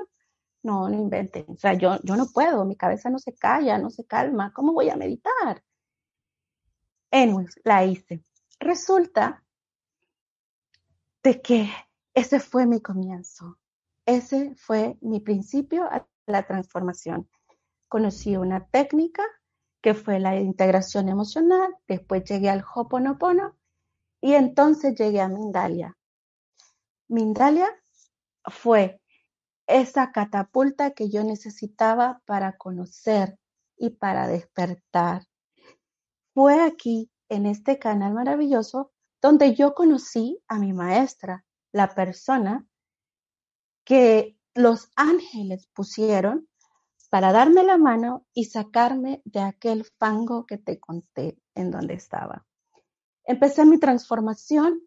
No, 0.62 0.88
no 0.88 0.94
inventen. 0.94 1.46
O 1.48 1.56
sea, 1.56 1.72
yo, 1.74 1.98
yo 2.04 2.14
no 2.14 2.26
puedo, 2.26 2.64
mi 2.66 2.76
cabeza 2.76 3.10
no 3.10 3.18
se 3.18 3.34
calla, 3.34 3.78
no 3.78 3.90
se 3.90 4.04
calma. 4.04 4.52
¿Cómo 4.52 4.72
voy 4.72 4.90
a 4.90 4.96
meditar? 4.96 5.64
Anyways, 7.12 7.60
la 7.62 7.84
hice. 7.84 8.24
Resulta 8.58 9.44
de 11.22 11.40
que 11.40 11.70
ese 12.14 12.40
fue 12.40 12.66
mi 12.66 12.80
comienzo. 12.80 13.58
Ese 14.06 14.54
fue 14.56 14.96
mi 15.00 15.20
principio 15.20 15.88
la 16.26 16.42
transformación. 16.44 17.28
Conocí 17.88 18.36
una 18.36 18.66
técnica 18.66 19.22
que 19.80 19.94
fue 19.94 20.20
la 20.20 20.36
integración 20.36 21.08
emocional, 21.08 21.76
después 21.86 22.24
llegué 22.24 22.48
al 22.48 22.64
Hoponopono 22.74 23.56
y 24.20 24.34
entonces 24.34 24.94
llegué 24.94 25.20
a 25.20 25.28
Mindalia. 25.28 25.96
Mindalia 27.08 27.68
fue 28.44 29.00
esa 29.66 30.12
catapulta 30.12 30.92
que 30.92 31.10
yo 31.10 31.24
necesitaba 31.24 32.22
para 32.24 32.56
conocer 32.56 33.38
y 33.76 33.90
para 33.90 34.28
despertar. 34.28 35.26
Fue 36.34 36.62
aquí, 36.62 37.10
en 37.28 37.46
este 37.46 37.78
canal 37.78 38.14
maravilloso, 38.14 38.92
donde 39.20 39.54
yo 39.54 39.74
conocí 39.74 40.38
a 40.48 40.58
mi 40.58 40.72
maestra, 40.72 41.44
la 41.72 41.94
persona 41.94 42.66
que 43.84 44.36
los 44.54 44.90
ángeles 44.96 45.66
pusieron 45.72 46.48
para 47.10 47.32
darme 47.32 47.62
la 47.62 47.76
mano 47.76 48.26
y 48.32 48.46
sacarme 48.46 49.20
de 49.24 49.40
aquel 49.40 49.84
fango 49.98 50.46
que 50.46 50.58
te 50.58 50.80
conté 50.80 51.38
en 51.54 51.70
donde 51.70 51.94
estaba. 51.94 52.46
Empecé 53.24 53.64
mi 53.66 53.78
transformación, 53.78 54.80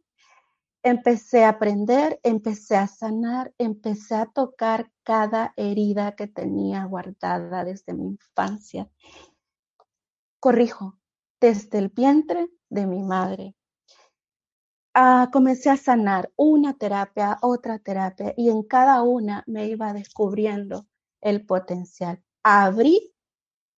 empecé 0.84 1.46
a 1.46 1.50
aprender, 1.50 2.20
empecé 2.24 2.78
a 2.78 2.88
sanar, 2.88 3.54
empecé 3.58 4.16
a 4.16 4.26
tocar 4.26 4.92
cada 5.04 5.54
herida 5.56 6.16
que 6.16 6.28
tenía 6.28 6.86
guardada 6.86 7.64
desde 7.64 7.94
mi 7.94 8.08
infancia. 8.08 8.90
Corrijo, 10.40 10.98
desde 11.46 11.78
el 11.78 11.90
vientre 11.90 12.48
de 12.70 12.88
mi 12.88 13.04
madre. 13.04 13.54
Ah, 14.96 15.30
comencé 15.32 15.70
a 15.70 15.78
sanar 15.78 16.32
una 16.36 16.74
terapia, 16.74 17.38
otra 17.44 17.78
terapia, 17.78 18.34
y 18.36 18.50
en 18.50 18.64
cada 18.64 19.04
una 19.04 19.44
me 19.46 19.68
iba 19.68 19.94
descubriendo 19.94 20.88
el 21.22 21.46
potencial. 21.46 22.24
Abrí 22.42 23.14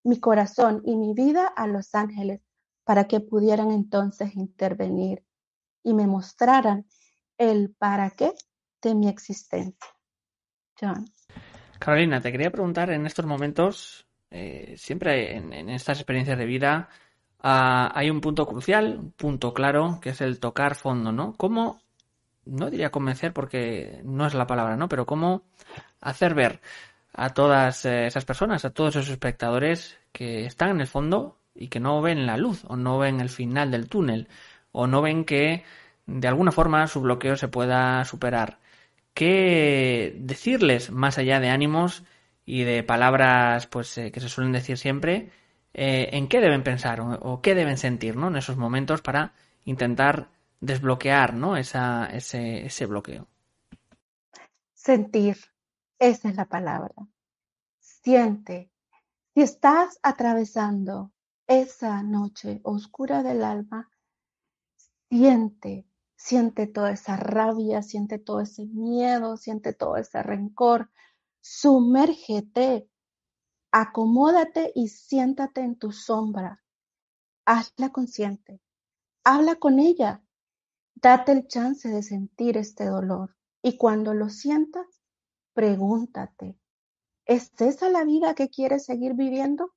mi 0.05 0.17
corazón 0.21 0.81
y 0.85 0.95
mi 0.95 1.13
vida 1.13 1.45
a 1.45 1.67
los 1.67 1.93
ángeles 1.93 2.39
para 2.85 3.05
que 3.09 3.19
pudieran 3.19 3.71
entonces 3.71 4.33
intervenir 4.37 5.25
y 5.83 5.93
me 5.93 6.07
mostraran 6.07 6.85
el 7.37 7.75
para 7.77 8.11
qué 8.11 8.31
de 8.81 8.95
mi 8.95 9.09
existencia. 9.09 9.89
Carolina, 11.79 12.21
te 12.21 12.31
quería 12.31 12.49
preguntar 12.49 12.91
en 12.91 13.05
estos 13.05 13.25
momentos, 13.25 14.07
eh, 14.29 14.75
siempre 14.77 15.35
en, 15.35 15.69
estas 15.69 15.97
experiencias 15.97 16.37
de 16.37 16.45
vida, 16.45 16.87
ah, 17.41 17.91
hay 17.93 18.09
un 18.09 18.21
punto 18.21 18.45
crucial, 18.47 18.97
un 18.99 19.11
punto 19.11 19.53
claro, 19.53 19.99
que 20.01 20.09
es 20.11 20.21
el 20.21 20.39
tocar 20.39 20.75
fondo, 20.75 21.11
¿no? 21.11 21.33
¿Cómo, 21.33 21.81
no 22.45 22.69
diría 22.69 22.91
convencer 22.91 23.33
porque 23.33 24.01
no 24.03 24.25
es 24.25 24.33
la 24.33 24.47
palabra, 24.47 24.75
¿no? 24.77 24.89
Pero 24.89 25.05
cómo 25.05 25.43
hacer 26.01 26.33
ver 26.33 26.61
a 27.13 27.33
todas 27.33 27.85
eh, 27.85 28.07
esas 28.07 28.25
personas, 28.25 28.65
a 28.65 28.71
todos 28.71 28.95
esos 28.95 29.09
espectadores 29.09 29.97
que 30.11 30.45
están 30.45 30.69
en 30.69 30.81
el 30.81 30.87
fondo 30.87 31.37
y 31.55 31.69
que 31.69 31.79
no 31.79 32.01
ven 32.01 32.25
la 32.25 32.37
luz 32.37 32.63
o 32.67 32.75
no 32.77 32.99
ven 32.99 33.19
el 33.19 33.29
final 33.29 33.71
del 33.71 33.89
túnel 33.89 34.27
o 34.71 34.87
no 34.87 35.01
ven 35.01 35.25
que 35.25 35.63
de 36.05 36.27
alguna 36.27 36.51
forma 36.51 36.87
su 36.87 37.01
bloqueo 37.01 37.35
se 37.35 37.47
pueda 37.47 38.03
superar. 38.05 38.59
¿Qué 39.13 40.15
decirles 40.19 40.91
más 40.91 41.17
allá 41.17 41.39
de 41.39 41.49
ánimos 41.49 42.03
y 42.45 42.63
de 42.63 42.83
palabras 42.83 43.67
pues 43.67 43.97
eh, 43.97 44.11
que 44.11 44.19
se 44.19 44.29
suelen 44.29 44.53
decir 44.53 44.77
siempre? 44.77 45.31
Eh, 45.77 46.09
¿En 46.17 46.27
qué 46.27 46.41
deben 46.41 46.63
pensar 46.63 46.99
o, 47.01 47.41
qué 47.41 47.55
deben 47.55 47.77
sentir 47.77 48.15
¿no? 48.15 48.27
en 48.27 48.35
esos 48.35 48.57
momentos 48.57 49.01
para 49.01 49.33
intentar 49.63 50.29
desbloquear 50.59 51.35
¿no? 51.35 51.55
Ese, 51.55 51.77
ese 52.65 52.85
bloqueo? 52.87 53.27
Sentir, 54.73 55.37
esa 55.99 56.29
es 56.29 56.35
la 56.35 56.45
palabra. 56.45 56.93
Siente. 57.79 58.71
Si 59.33 59.41
estás 59.41 59.99
atravesando 60.01 61.11
esa 61.45 62.01
noche 62.01 62.59
oscura 62.63 63.21
del 63.21 63.43
alma, 63.43 63.89
siente 65.09 65.85
Siente 66.17 66.65
toda 66.65 66.91
esa 66.91 67.15
rabia, 67.15 67.83
siente 67.83 68.17
todo 68.17 68.41
ese 68.41 68.65
miedo, 68.65 69.37
siente 69.37 69.71
todo 69.71 69.97
ese 69.97 70.23
rencor. 70.23 70.89
Sumérgete, 71.41 72.89
acomódate 73.71 74.71
y 74.75 74.87
siéntate 74.89 75.61
en 75.61 75.77
tu 75.77 75.91
sombra. 75.91 76.63
Hazla 77.45 77.89
consciente. 77.91 78.61
Habla 79.23 79.55
con 79.55 79.79
ella. 79.79 80.23
Date 80.95 81.31
el 81.31 81.47
chance 81.47 81.87
de 81.89 82.03
sentir 82.03 82.57
este 82.57 82.85
dolor. 82.85 83.35
Y 83.61 83.77
cuando 83.77 84.13
lo 84.13 84.29
sientas, 84.29 84.85
pregúntate, 85.53 86.57
¿es 87.25 87.51
esa 87.59 87.89
la 87.89 88.03
vida 88.03 88.35
que 88.35 88.49
quieres 88.49 88.85
seguir 88.85 89.13
viviendo? 89.13 89.73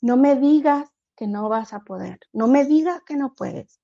No 0.00 0.16
me 0.16 0.36
digas 0.36 0.88
que 1.16 1.26
no 1.26 1.48
vas 1.48 1.72
a 1.72 1.80
poder. 1.80 2.20
No 2.32 2.46
me 2.46 2.64
digas 2.64 3.02
que 3.04 3.16
no 3.16 3.34
puedes. 3.34 3.80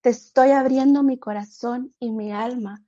Te 0.00 0.10
estoy 0.10 0.50
abriendo 0.50 1.02
mi 1.02 1.18
corazón 1.18 1.94
y 1.98 2.12
mi 2.12 2.32
alma 2.32 2.84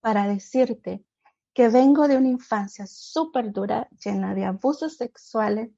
para 0.00 0.28
decirte 0.28 1.04
que 1.54 1.68
vengo 1.68 2.08
de 2.08 2.16
una 2.16 2.28
infancia 2.28 2.86
súper 2.86 3.52
dura, 3.52 3.88
llena 4.04 4.34
de 4.34 4.44
abusos 4.44 4.96
sexuales, 4.96 5.70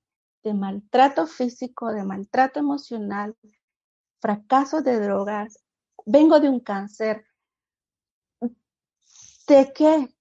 de 0.42 0.54
maltrato 0.54 1.26
físico, 1.26 1.92
de 1.92 2.04
maltrato 2.04 2.58
emocional, 2.58 3.36
fracasos 4.20 4.84
de 4.84 5.00
drogas. 5.00 5.58
Vengo 6.04 6.40
de 6.40 6.48
un 6.48 6.60
cáncer. 6.60 7.24
¿De 9.48 9.72
qué? 9.72 10.14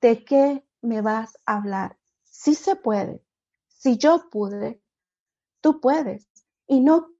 ¿De 0.00 0.24
qué 0.24 0.66
me 0.80 1.00
vas 1.00 1.38
a 1.46 1.56
hablar? 1.56 1.98
Si 2.24 2.54
se 2.54 2.76
puede. 2.76 3.22
Si 3.68 3.98
yo 3.98 4.28
pude, 4.30 4.82
tú 5.60 5.80
puedes. 5.80 6.28
Y 6.66 6.80
no 6.80 7.10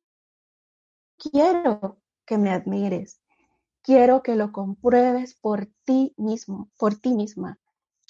quiero 1.17 2.01
que 2.27 2.39
me 2.39 2.51
admires. 2.51 3.21
Quiero 3.83 4.23
que 4.23 4.35
lo 4.35 4.53
compruebes 4.53 5.35
por 5.35 5.67
ti 5.85 6.15
mismo, 6.17 6.71
por 6.79 6.95
ti 6.95 7.13
misma. 7.13 7.59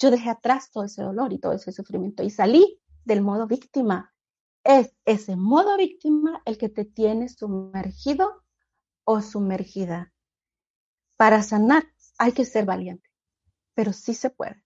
Yo 0.05 0.11
dejé 0.11 0.29
atrás 0.29 0.69
todo 0.69 0.83
ese 0.83 1.01
dolor 1.01 1.33
y 1.33 1.39
todo 1.39 1.53
ese 1.53 1.71
sufrimiento 1.71 2.21
y 2.21 2.29
salí 2.29 2.79
del 3.05 3.23
modo 3.23 3.47
víctima. 3.47 4.13
Es 4.63 4.95
ese 5.03 5.35
modo 5.35 5.75
víctima 5.77 6.43
el 6.45 6.59
que 6.59 6.69
te 6.69 6.85
tiene 6.85 7.27
sumergido 7.27 8.43
o 9.03 9.19
sumergida. 9.23 10.13
Para 11.17 11.41
sanar 11.41 11.85
hay 12.19 12.33
que 12.33 12.45
ser 12.45 12.65
valiente, 12.65 13.09
pero 13.73 13.93
sí 13.93 14.13
se 14.13 14.29
puede. 14.29 14.63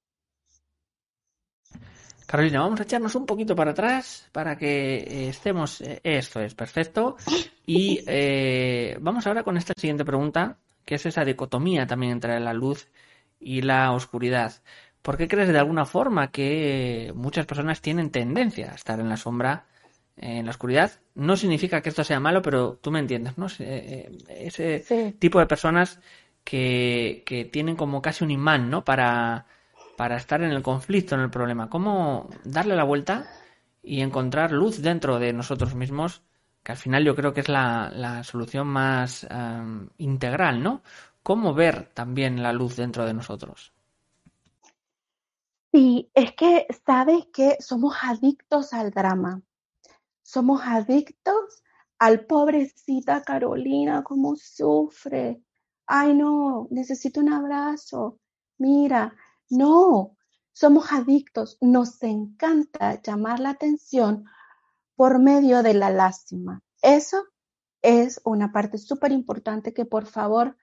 Carolina, 2.25 2.59
vamos 2.59 2.81
a 2.81 2.83
echarnos 2.83 3.15
un 3.15 3.25
poquito 3.25 3.55
para 3.55 3.71
atrás 3.71 4.27
para 4.33 4.57
que 4.57 4.97
eh, 4.97 5.29
estemos. 5.29 5.79
Eh, 5.79 6.01
esto 6.03 6.41
es 6.41 6.53
perfecto. 6.53 7.15
Y 7.65 8.03
eh, 8.07 8.97
vamos 8.99 9.25
ahora 9.25 9.43
con 9.43 9.55
esta 9.55 9.71
siguiente 9.77 10.03
pregunta, 10.03 10.57
que 10.83 10.95
es 10.95 11.05
esa 11.05 11.23
dicotomía 11.23 11.87
también 11.87 12.11
entre 12.11 12.37
la 12.41 12.51
luz 12.51 12.89
y 13.39 13.61
la 13.61 13.93
oscuridad. 13.93 14.61
¿Por 15.01 15.17
qué 15.17 15.27
crees 15.27 15.49
de 15.49 15.59
alguna 15.59 15.85
forma 15.85 16.31
que 16.31 17.11
muchas 17.15 17.45
personas 17.45 17.81
tienen 17.81 18.11
tendencia 18.11 18.71
a 18.71 18.75
estar 18.75 18.99
en 18.99 19.09
la 19.09 19.17
sombra, 19.17 19.65
en 20.17 20.45
la 20.45 20.51
oscuridad? 20.51 20.91
No 21.15 21.37
significa 21.37 21.81
que 21.81 21.89
esto 21.89 22.03
sea 22.03 22.19
malo, 22.19 22.41
pero 22.41 22.73
tú 22.75 22.91
me 22.91 22.99
entiendes, 22.99 23.37
¿no? 23.37 23.47
Ese 23.47 25.15
tipo 25.19 25.39
de 25.39 25.45
personas 25.45 25.99
que, 26.43 27.23
que 27.25 27.45
tienen 27.45 27.75
como 27.75 28.01
casi 28.01 28.23
un 28.23 28.31
imán, 28.31 28.69
¿no? 28.69 28.83
Para 28.83 29.45
para 29.99 30.15
estar 30.15 30.41
en 30.41 30.51
el 30.51 30.63
conflicto, 30.63 31.15
en 31.15 31.19
el 31.19 31.29
problema. 31.29 31.69
¿Cómo 31.69 32.29
darle 32.45 32.73
la 32.77 32.85
vuelta 32.85 33.25
y 33.83 33.99
encontrar 33.99 34.53
luz 34.53 34.81
dentro 34.81 35.19
de 35.19 35.33
nosotros 35.33 35.75
mismos? 35.75 36.21
Que 36.63 36.71
al 36.71 36.77
final 36.77 37.03
yo 37.03 37.17
creo 37.17 37.33
que 37.33 37.41
es 37.41 37.49
la, 37.49 38.23
solución 38.23 38.65
más 38.67 39.27
em, 39.29 39.89
integral, 39.97 40.63
¿no? 40.63 40.83
¿Cómo 41.21 41.53
ver 41.53 41.89
también 41.93 42.41
la 42.41 42.53
luz 42.53 42.77
dentro 42.77 43.05
de 43.05 43.13
nosotros? 43.13 43.73
Sí, 45.71 46.09
es 46.15 46.33
que 46.33 46.65
sabes 46.85 47.27
que 47.31 47.57
somos 47.59 47.95
adictos 48.01 48.73
al 48.73 48.89
drama. 48.89 49.43
Somos 50.23 50.61
adictos 50.63 51.63
al 51.99 52.25
pobrecita 52.25 53.21
Carolina, 53.21 54.03
cómo 54.03 54.35
sufre. 54.35 55.43
Ay, 55.85 56.15
no, 56.15 56.67
necesito 56.71 57.19
un 57.19 57.31
abrazo. 57.31 58.19
Mira, 58.57 59.15
no, 59.49 60.17
somos 60.53 60.91
adictos. 60.91 61.57
Nos 61.61 62.01
encanta 62.01 63.01
llamar 63.01 63.39
la 63.39 63.51
atención 63.51 64.25
por 64.95 65.19
medio 65.19 65.61
de 65.61 65.75
la 65.75 65.91
lástima. 65.91 66.61
Eso 66.81 67.23
es 67.83 68.21
una 68.25 68.51
parte 68.51 68.79
súper 68.79 69.11
importante 69.11 69.73
que 69.73 69.85
por 69.85 70.07
favor 70.07 70.57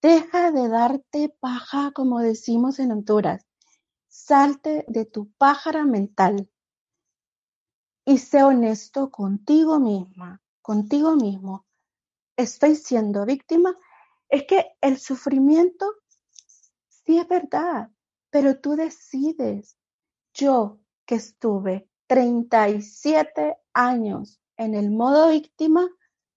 deja 0.00 0.52
de 0.52 0.68
darte 0.68 1.28
paja, 1.38 1.92
como 1.92 2.20
decimos 2.20 2.78
en 2.78 2.92
Honduras. 2.92 3.46
Salte 4.14 4.84
de 4.88 5.06
tu 5.06 5.30
pájara 5.38 5.84
mental 5.84 6.50
y 8.04 8.18
sé 8.18 8.42
honesto 8.42 9.10
contigo 9.10 9.78
misma, 9.80 10.42
contigo 10.60 11.16
mismo. 11.16 11.66
Estoy 12.36 12.76
siendo 12.76 13.24
víctima. 13.24 13.76
Es 14.28 14.44
que 14.44 14.76
el 14.80 14.98
sufrimiento 14.98 15.86
sí 16.88 17.18
es 17.18 17.26
verdad 17.26 17.90
pero 18.32 18.58
tú 18.58 18.74
decides. 18.76 19.76
Yo 20.32 20.80
que 21.04 21.16
estuve 21.16 21.88
37 22.06 23.58
años 23.74 24.40
en 24.56 24.74
el 24.74 24.90
modo 24.90 25.28
víctima, 25.28 25.86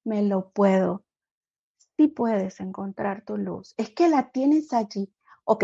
me 0.04 0.22
lo 0.22 0.50
puedo. 0.52 1.06
Sí 1.96 2.08
puedes 2.08 2.60
encontrar 2.60 3.24
tu 3.24 3.38
luz. 3.38 3.74
Es 3.78 3.92
que 3.92 4.10
la 4.10 4.30
tienes 4.32 4.74
allí. 4.74 5.10
Ok, 5.46 5.64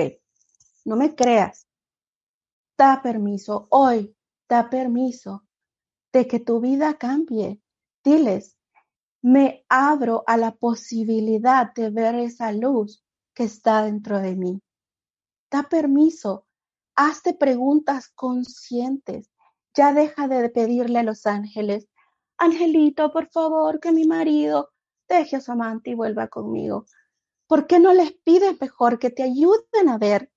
no 0.86 0.96
me 0.96 1.14
creas. 1.14 1.68
Da 2.82 3.00
permiso 3.04 3.68
hoy, 3.70 4.18
da 4.50 4.68
permiso 4.68 5.46
de 6.12 6.26
que 6.26 6.40
tu 6.40 6.60
vida 6.60 6.96
cambie. 6.96 7.62
Diles, 8.04 8.58
me 9.22 9.64
abro 9.70 10.24
a 10.26 10.36
la 10.36 10.56
posibilidad 10.56 11.72
de 11.76 11.92
ver 11.92 12.16
esa 12.16 12.52
luz 12.52 13.06
que 13.36 13.44
está 13.44 13.84
dentro 13.84 14.20
de 14.20 14.36
mí. 14.36 14.64
Da 15.52 15.70
permiso, 15.70 16.48
hazte 16.96 17.36
preguntas 17.36 18.10
conscientes. 18.16 19.30
Ya 19.76 19.94
deja 19.94 20.28
de 20.28 20.50
pedirle 20.50 20.98
a 21.02 21.04
los 21.04 21.28
ángeles, 21.28 21.88
Angelito, 22.40 23.12
por 23.12 23.30
favor, 23.30 23.80
que 23.80 23.92
mi 23.92 24.08
marido 24.08 24.72
deje 25.08 25.36
a 25.36 25.42
su 25.42 25.52
amante 25.52 25.92
y 25.92 25.94
vuelva 25.94 26.30
conmigo. 26.30 26.88
¿Por 27.46 27.68
qué 27.68 27.80
no 27.80 27.94
les 27.94 28.14
pides 28.14 28.60
mejor 28.60 28.98
que 28.98 29.12
te 29.12 29.22
ayuden 29.22 29.88
a 29.88 30.00
ver 30.00 30.32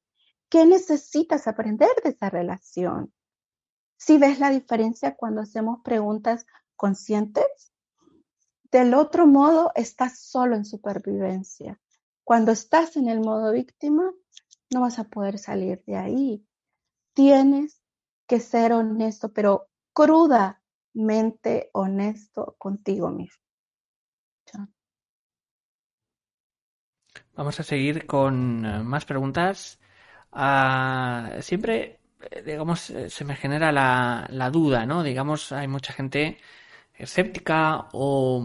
qué 0.48 0.66
necesitas 0.66 1.46
aprender 1.46 1.90
de 2.02 2.10
esa 2.10 2.30
relación? 2.30 3.12
Si 3.96 4.18
ves 4.18 4.38
la 4.38 4.50
diferencia 4.50 5.16
cuando 5.16 5.40
hacemos 5.40 5.80
preguntas 5.82 6.46
conscientes, 6.76 7.72
Del 8.70 8.92
otro 8.94 9.28
modo, 9.28 9.70
estás 9.76 10.18
solo 10.18 10.56
en 10.56 10.64
supervivencia. 10.64 11.80
Cuando 12.24 12.50
estás 12.50 12.96
en 12.96 13.08
el 13.08 13.20
modo 13.20 13.52
víctima, 13.52 14.12
no 14.72 14.80
vas 14.80 14.98
a 14.98 15.04
poder 15.04 15.38
salir 15.38 15.84
de 15.86 15.96
ahí. 15.96 16.44
Tienes 17.12 17.80
que 18.26 18.40
ser 18.40 18.72
honesto, 18.72 19.32
pero 19.32 19.68
crudamente 19.92 21.70
honesto 21.72 22.56
contigo 22.58 23.10
mismo. 23.10 23.44
Vamos 27.36 27.60
a 27.60 27.62
seguir 27.62 28.06
con 28.06 28.64
eh, 28.64 28.82
más 28.82 29.04
preguntas. 29.04 29.78
Ah, 30.36 31.30
siempre, 31.40 32.00
eh, 32.30 32.42
digamos, 32.42 32.90
eh, 32.90 33.08
se 33.10 33.24
me 33.24 33.36
genera 33.36 33.70
la, 33.72 34.26
la, 34.30 34.50
duda, 34.50 34.84
¿no? 34.86 35.02
Digamos, 35.04 35.52
hay 35.52 35.68
mucha 35.68 35.92
gente 35.92 36.38
escéptica 36.94 37.88
o, 37.92 38.44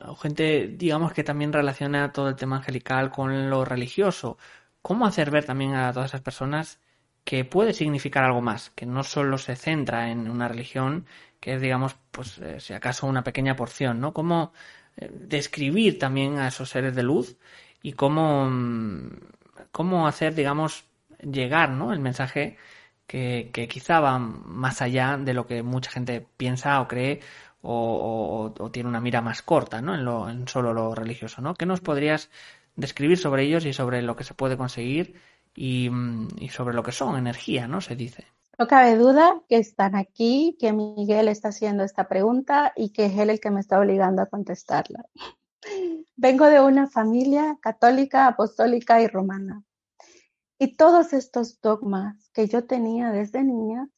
o, 0.00 0.16
gente, 0.16 0.68
digamos, 0.68 1.12
que 1.12 1.24
también 1.24 1.52
relaciona 1.52 2.12
todo 2.12 2.28
el 2.28 2.36
tema 2.36 2.56
angelical 2.58 3.10
con 3.10 3.50
lo 3.50 3.64
religioso. 3.64 4.38
¿Cómo 4.82 5.06
hacer 5.06 5.30
ver 5.30 5.44
también 5.44 5.74
a 5.74 5.92
todas 5.92 6.10
esas 6.10 6.22
personas 6.22 6.80
que 7.24 7.44
puede 7.44 7.72
significar 7.74 8.24
algo 8.24 8.40
más, 8.42 8.70
que 8.70 8.86
no 8.86 9.02
solo 9.04 9.38
se 9.38 9.56
centra 9.56 10.10
en 10.10 10.30
una 10.30 10.48
religión, 10.48 11.06
que 11.40 11.54
es, 11.54 11.60
digamos, 11.60 11.96
pues, 12.12 12.40
si 12.58 12.72
acaso 12.74 13.06
una 13.06 13.24
pequeña 13.24 13.56
porción, 13.56 14.00
¿no? 14.00 14.12
¿Cómo 14.14 14.52
describir 14.96 15.98
también 15.98 16.38
a 16.38 16.48
esos 16.48 16.70
seres 16.70 16.94
de 16.94 17.02
luz 17.02 17.36
y 17.82 17.92
cómo, 17.94 18.50
cómo 19.72 20.06
hacer, 20.06 20.34
digamos, 20.34 20.86
llegar 21.20 21.70
¿no? 21.70 21.92
el 21.92 22.00
mensaje 22.00 22.56
que, 23.06 23.50
quizá 23.70 24.00
va 24.00 24.18
más 24.18 24.82
allá 24.82 25.16
de 25.16 25.34
lo 25.34 25.46
que 25.46 25.62
mucha 25.62 25.90
gente 25.90 26.26
piensa 26.36 26.80
o 26.80 26.88
cree 26.88 27.20
o, 27.62 28.52
tiene 28.72 28.88
una 28.88 29.00
mira 29.00 29.20
más 29.20 29.42
corta 29.42 29.80
¿no? 29.80 29.94
en, 29.94 30.04
lo, 30.04 30.28
en 30.28 30.46
solo 30.48 30.72
lo 30.72 30.94
religioso. 30.94 31.40
¿no? 31.42 31.54
¿Qué 31.54 31.66
nos 31.66 31.80
podrías 31.80 32.30
describir 32.76 33.18
sobre 33.18 33.44
ellos 33.44 33.64
y 33.64 33.72
sobre 33.72 34.02
lo 34.02 34.16
que 34.16 34.24
se 34.24 34.34
puede 34.34 34.56
conseguir 34.56 35.14
y, 35.54 35.90
y 36.38 36.48
sobre 36.50 36.74
lo 36.74 36.82
que 36.82 36.92
son 36.92 37.16
energía, 37.16 37.66
¿no? 37.66 37.80
Se 37.80 37.96
dice. 37.96 38.26
No 38.58 38.66
cabe 38.66 38.96
duda 38.96 39.42
que 39.48 39.56
están 39.58 39.96
aquí, 39.96 40.56
que 40.58 40.72
Miguel 40.72 41.28
está 41.28 41.48
haciendo 41.48 41.84
esta 41.84 42.08
pregunta 42.08 42.72
y 42.74 42.90
que 42.90 43.06
es 43.06 43.18
él 43.18 43.30
el 43.30 43.40
que 43.40 43.50
me 43.50 43.60
está 43.60 43.78
obligando 43.78 44.22
a 44.22 44.26
contestarla. 44.26 45.04
Vengo 46.16 46.46
de 46.46 46.60
una 46.60 46.86
familia 46.86 47.58
católica, 47.60 48.26
apostólica 48.26 49.02
y 49.02 49.08
romana. 49.08 49.62
Y 50.58 50.76
todos 50.76 51.12
estos 51.12 51.60
dogmas 51.60 52.30
que 52.32 52.48
yo 52.48 52.66
tenía 52.66 53.10
desde 53.10 53.44
niña 53.44 53.88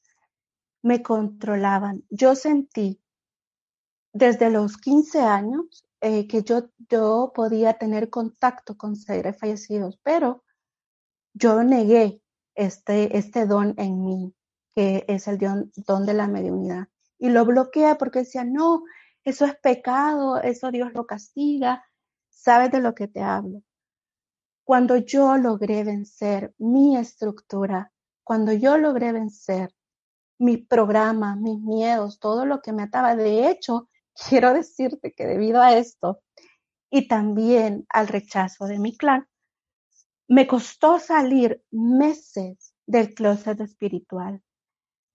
me 0.83 1.03
controlaban. 1.03 2.05
Yo 2.11 2.35
sentí 2.35 3.01
desde 4.12 4.51
los 4.51 4.77
15 4.77 5.21
años 5.21 5.85
eh, 6.01 6.27
que 6.27 6.42
yo, 6.42 6.71
yo 6.88 7.33
podía 7.35 7.75
tener 7.75 8.11
contacto 8.11 8.77
con 8.77 8.97
seres 8.97 9.37
fallecidos, 9.38 9.99
pero 10.03 10.44
yo 11.35 11.62
negué 11.62 12.23
este, 12.55 13.16
este 13.16 13.47
don 13.47 13.75
en 13.79 14.05
mí, 14.05 14.35
que 14.75 15.05
es 15.09 15.29
el 15.29 15.38
don, 15.38 15.71
don 15.77 16.07
de 16.07 16.14
la 16.14 16.27
mediunidad. 16.27 16.88
Y 17.18 17.31
lo 17.31 17.44
bloqueé 17.44 17.94
porque 17.97 18.21
decía, 18.21 18.44
no, 18.44 18.83
eso 19.25 19.44
es 19.44 19.57
pecado, 19.57 20.40
eso 20.40 20.71
Dios 20.71 20.92
lo 20.94 21.07
castiga. 21.07 21.85
¿Sabes 22.31 22.71
de 22.71 22.81
lo 22.81 22.94
que 22.94 23.09
te 23.09 23.21
hablo? 23.21 23.62
Cuando 24.68 24.98
yo 24.98 25.38
logré 25.38 25.83
vencer 25.83 26.52
mi 26.59 26.94
estructura, 26.94 27.90
cuando 28.22 28.52
yo 28.52 28.76
logré 28.76 29.12
vencer 29.12 29.74
mis 30.38 30.66
programas, 30.66 31.38
mis 31.38 31.59
miedos, 31.59 32.18
todo 32.18 32.44
lo 32.44 32.61
que 32.61 32.74
me 32.74 32.83
ataba, 32.83 33.16
de 33.16 33.48
hecho, 33.48 33.88
quiero 34.28 34.52
decirte 34.52 35.14
que 35.14 35.24
debido 35.24 35.62
a 35.62 35.72
esto 35.72 36.20
y 36.90 37.09
también 37.09 37.87
al 37.88 38.09
rechazo 38.09 38.66
de 38.66 38.78
mi 38.78 38.94
clan, 38.94 39.26
me 40.28 40.46
costó 40.46 40.98
salir 40.98 41.64
meses 41.70 42.74
del 42.87 43.14
closet 43.14 43.59
espiritual. 43.62 44.42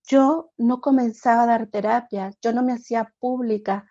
Yo 0.07 0.51
no 0.57 0.81
comenzaba 0.81 1.43
a 1.43 1.45
dar 1.45 1.67
terapias, 1.67 2.35
yo 2.41 2.53
no 2.53 2.63
me 2.63 2.73
hacía 2.73 3.13
pública, 3.19 3.87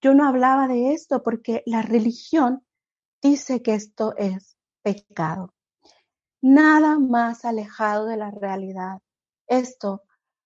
yo 0.00 0.14
no 0.14 0.28
hablaba 0.28 0.68
de 0.68 0.92
esto 0.92 1.24
porque 1.24 1.64
la 1.66 1.82
religión 1.82 2.64
dice 3.20 3.60
que 3.60 3.74
esto 3.74 4.14
es 4.16 4.57
pecado. 4.82 5.54
Nada 6.40 6.98
más 6.98 7.44
alejado 7.44 8.06
de 8.06 8.16
la 8.16 8.30
realidad. 8.30 9.00
Esto 9.46 10.02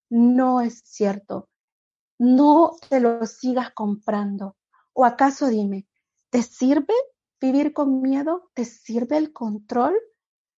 no 0.09 0.61
es 0.61 0.83
cierto. 0.85 1.49
No 2.19 2.77
te 2.89 3.01
lo 3.01 3.27
sigas 3.27 3.73
comprando. 3.73 4.57
¿O 4.93 5.05
acaso 5.05 5.49
dime, 5.49 5.87
¿te 6.31 6.43
sirve 6.43 6.95
vivir 7.41 7.73
con 7.73 8.01
miedo? 8.01 8.51
¿Te 8.55 8.65
sirve 8.65 9.17
el 9.17 9.33
control? 9.33 9.95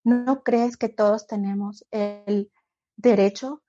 ¿No 0.05 0.43
crees 0.43 0.77
que 0.77 0.89
todos 0.89 1.27
tenemos 1.27 1.87
el 1.91 2.51
derecho 2.97 3.63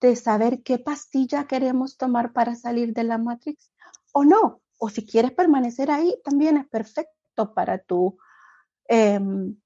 de 0.00 0.16
saber 0.16 0.62
qué 0.62 0.78
pastilla 0.78 1.46
queremos 1.46 1.96
tomar 1.96 2.32
para 2.32 2.54
salir 2.54 2.94
de 2.94 3.04
la 3.04 3.18
Matrix? 3.18 3.72
¿O 4.12 4.24
no? 4.24 4.62
o 4.84 4.88
si 4.88 5.06
quieres 5.06 5.30
permanecer 5.30 5.92
ahí, 5.92 6.12
también 6.24 6.56
es 6.56 6.66
perfecto 6.66 7.54
para 7.54 7.78
tu, 7.78 8.18
em, 8.92 9.56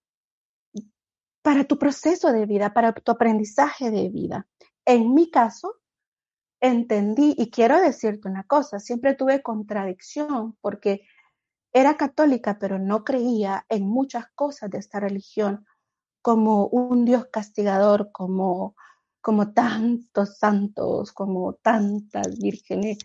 para 1.42 1.64
tu 1.64 1.78
proceso 1.78 2.32
de 2.32 2.46
vida, 2.46 2.72
para 2.72 2.92
tu 2.92 3.10
aprendizaje 3.10 3.90
de 3.90 4.08
vida. 4.08 4.46
En 4.84 5.14
mi 5.14 5.30
caso, 5.30 5.74
entendí, 6.60 7.34
y 7.36 7.50
quiero 7.50 7.80
decirte 7.80 8.28
una 8.28 8.44
cosa, 8.44 8.78
siempre 8.78 9.14
tuve 9.14 9.42
contradicción 9.42 10.56
porque 10.60 11.02
era 11.72 11.96
católica, 11.96 12.58
pero 12.60 12.78
no 12.78 13.02
creía 13.02 13.66
en 13.68 13.88
muchas 13.88 14.26
cosas 14.34 14.70
de 14.70 14.78
esta 14.78 15.00
religión, 15.00 15.66
como 16.22 16.68
un 16.68 17.04
Dios 17.04 17.26
castigador, 17.32 18.10
como, 18.12 18.76
como 19.20 19.52
tantos 19.52 20.38
santos, 20.38 21.12
como 21.12 21.54
tantas 21.54 22.38
vírgenes 22.38 22.98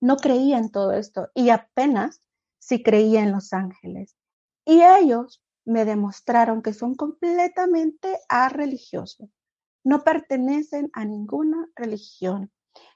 no 0.00 0.16
creía 0.16 0.58
en 0.58 0.70
todo 0.70 0.92
esto 0.92 1.30
y 1.34 1.50
apenas 1.50 2.20
si 2.58 2.82
creía 2.82 3.22
en 3.22 3.32
los 3.32 3.52
ángeles. 3.52 4.16
Y 4.64 4.82
ellos 4.82 5.42
me 5.66 5.84
demostraron 5.84 6.62
que 6.62 6.72
son 6.72 6.94
completamente 6.94 8.18
religiosos. 8.50 9.28
No 9.84 10.02
pertenecen 10.02 10.90
a 10.94 11.04
ninguna 11.04 11.68
religión. 11.74 12.50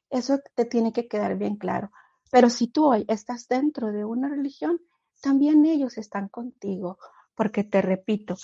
Eso 0.08 0.38
te 0.54 0.64
tiene 0.64 0.92
que 0.92 1.06
quedar 1.08 1.36
bien 1.36 1.56
claro. 1.56 1.90
Pero 2.30 2.48
si 2.48 2.68
tú 2.68 2.86
hoy 2.86 3.04
estás 3.08 3.48
dentro 3.48 3.92
de 3.92 4.04
una 4.04 4.28
religión, 4.28 4.80
también 5.20 5.66
ellos 5.66 5.98
están 5.98 6.28
contigo, 6.28 6.98
porque 7.34 7.64
te 7.64 7.82
repito, 7.82 8.36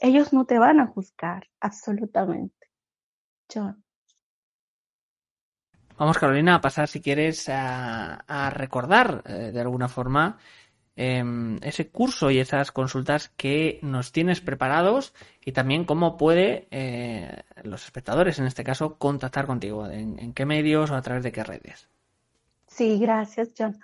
ellos 0.00 0.32
no 0.32 0.46
te 0.46 0.58
van 0.58 0.80
a 0.80 0.86
juzgar 0.86 1.48
absolutamente. 1.60 2.68
John. 3.52 3.84
Vamos, 5.98 6.18
Carolina, 6.18 6.56
a 6.56 6.60
pasar, 6.60 6.88
si 6.88 7.00
quieres, 7.00 7.48
a, 7.48 8.50
recordar 8.50 9.22
eh, 9.26 9.50
de 9.52 9.60
alguna 9.60 9.88
forma 9.88 10.38
em, 10.96 11.58
ese 11.62 11.88
curso 11.88 12.30
y 12.30 12.38
esas 12.38 12.72
consultas 12.72 13.30
que 13.36 13.78
nos 13.82 14.12
tienes 14.12 14.40
preparados 14.40 15.14
y 15.44 15.52
también 15.52 15.84
cómo 15.84 16.16
puede 16.16 16.68
eh, 16.70 17.42
los 17.62 17.84
espectadores, 17.84 18.38
en 18.38 18.46
este 18.46 18.64
caso, 18.64 18.96
contactar 18.98 19.46
contigo, 19.46 19.86
en, 19.88 20.32
qué 20.32 20.44
medios 20.44 20.90
o 20.90 20.94
a 20.94 21.02
través 21.02 21.22
de 21.22 21.32
qué 21.32 21.44
redes. 21.44 21.88
Sí, 22.66 22.98
gracias, 22.98 23.50
John. 23.56 23.78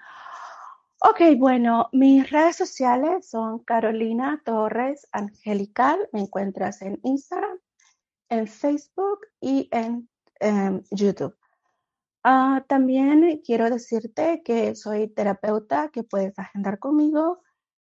Ok, 1.00 1.36
bueno, 1.36 1.88
mis 1.92 2.28
redes 2.30 2.56
sociales 2.56 3.28
son 3.28 3.60
Carolina 3.60 4.42
Torres 4.44 5.06
Angelical. 5.12 6.08
Me 6.12 6.20
encuentras 6.20 6.82
en 6.82 6.98
Instagram, 7.04 7.58
en 8.28 8.46
Facebook 8.48 9.20
y 9.40 9.68
en 9.70 10.08
em, 10.40 10.82
YouTube. 10.90 11.36
Ah, 12.24 12.64
también 12.68 13.40
quiero 13.44 13.70
decirte 13.70 14.42
que 14.44 14.74
soy 14.74 15.08
terapeuta, 15.08 15.88
que 15.90 16.02
puedes 16.02 16.38
agendar 16.38 16.78
conmigo, 16.78 17.42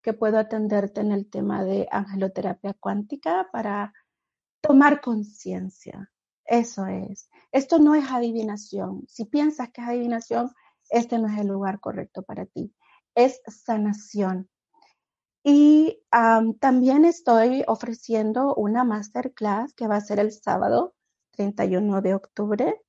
que 0.02 0.12
puedo 0.12 0.38
atenderte 0.38 1.00
en 1.00 1.12
el 1.12 1.30
tema 1.30 1.64
de 1.64 1.88
angeloterapia 1.90 2.74
cuántica 2.74 3.48
para 3.52 3.92
tomar 4.60 5.00
conciencia. 5.00 6.10
Eso 6.44 6.86
es. 6.86 7.28
Esto 7.52 7.78
no 7.78 7.94
es 7.94 8.10
adivinación. 8.10 9.04
Si 9.08 9.24
piensas 9.24 9.70
que 9.70 9.80
es 9.80 9.88
adivinación, 9.88 10.50
este 10.90 11.18
no 11.18 11.28
es 11.28 11.38
el 11.38 11.48
lugar 11.48 11.80
correcto 11.80 12.22
para 12.22 12.46
ti. 12.46 12.74
Es 13.14 13.40
sanación. 13.46 14.48
Y 15.42 16.02
también 16.60 17.04
estoy 17.04 17.64
ofreciendo 17.68 18.54
una 18.54 18.84
masterclass 18.84 19.72
que 19.74 19.86
va 19.86 19.96
a 19.96 20.00
ser 20.00 20.18
el 20.18 20.32
sábado 20.32 20.94
31 21.32 22.02
de 22.02 22.14
octubre 22.14 22.80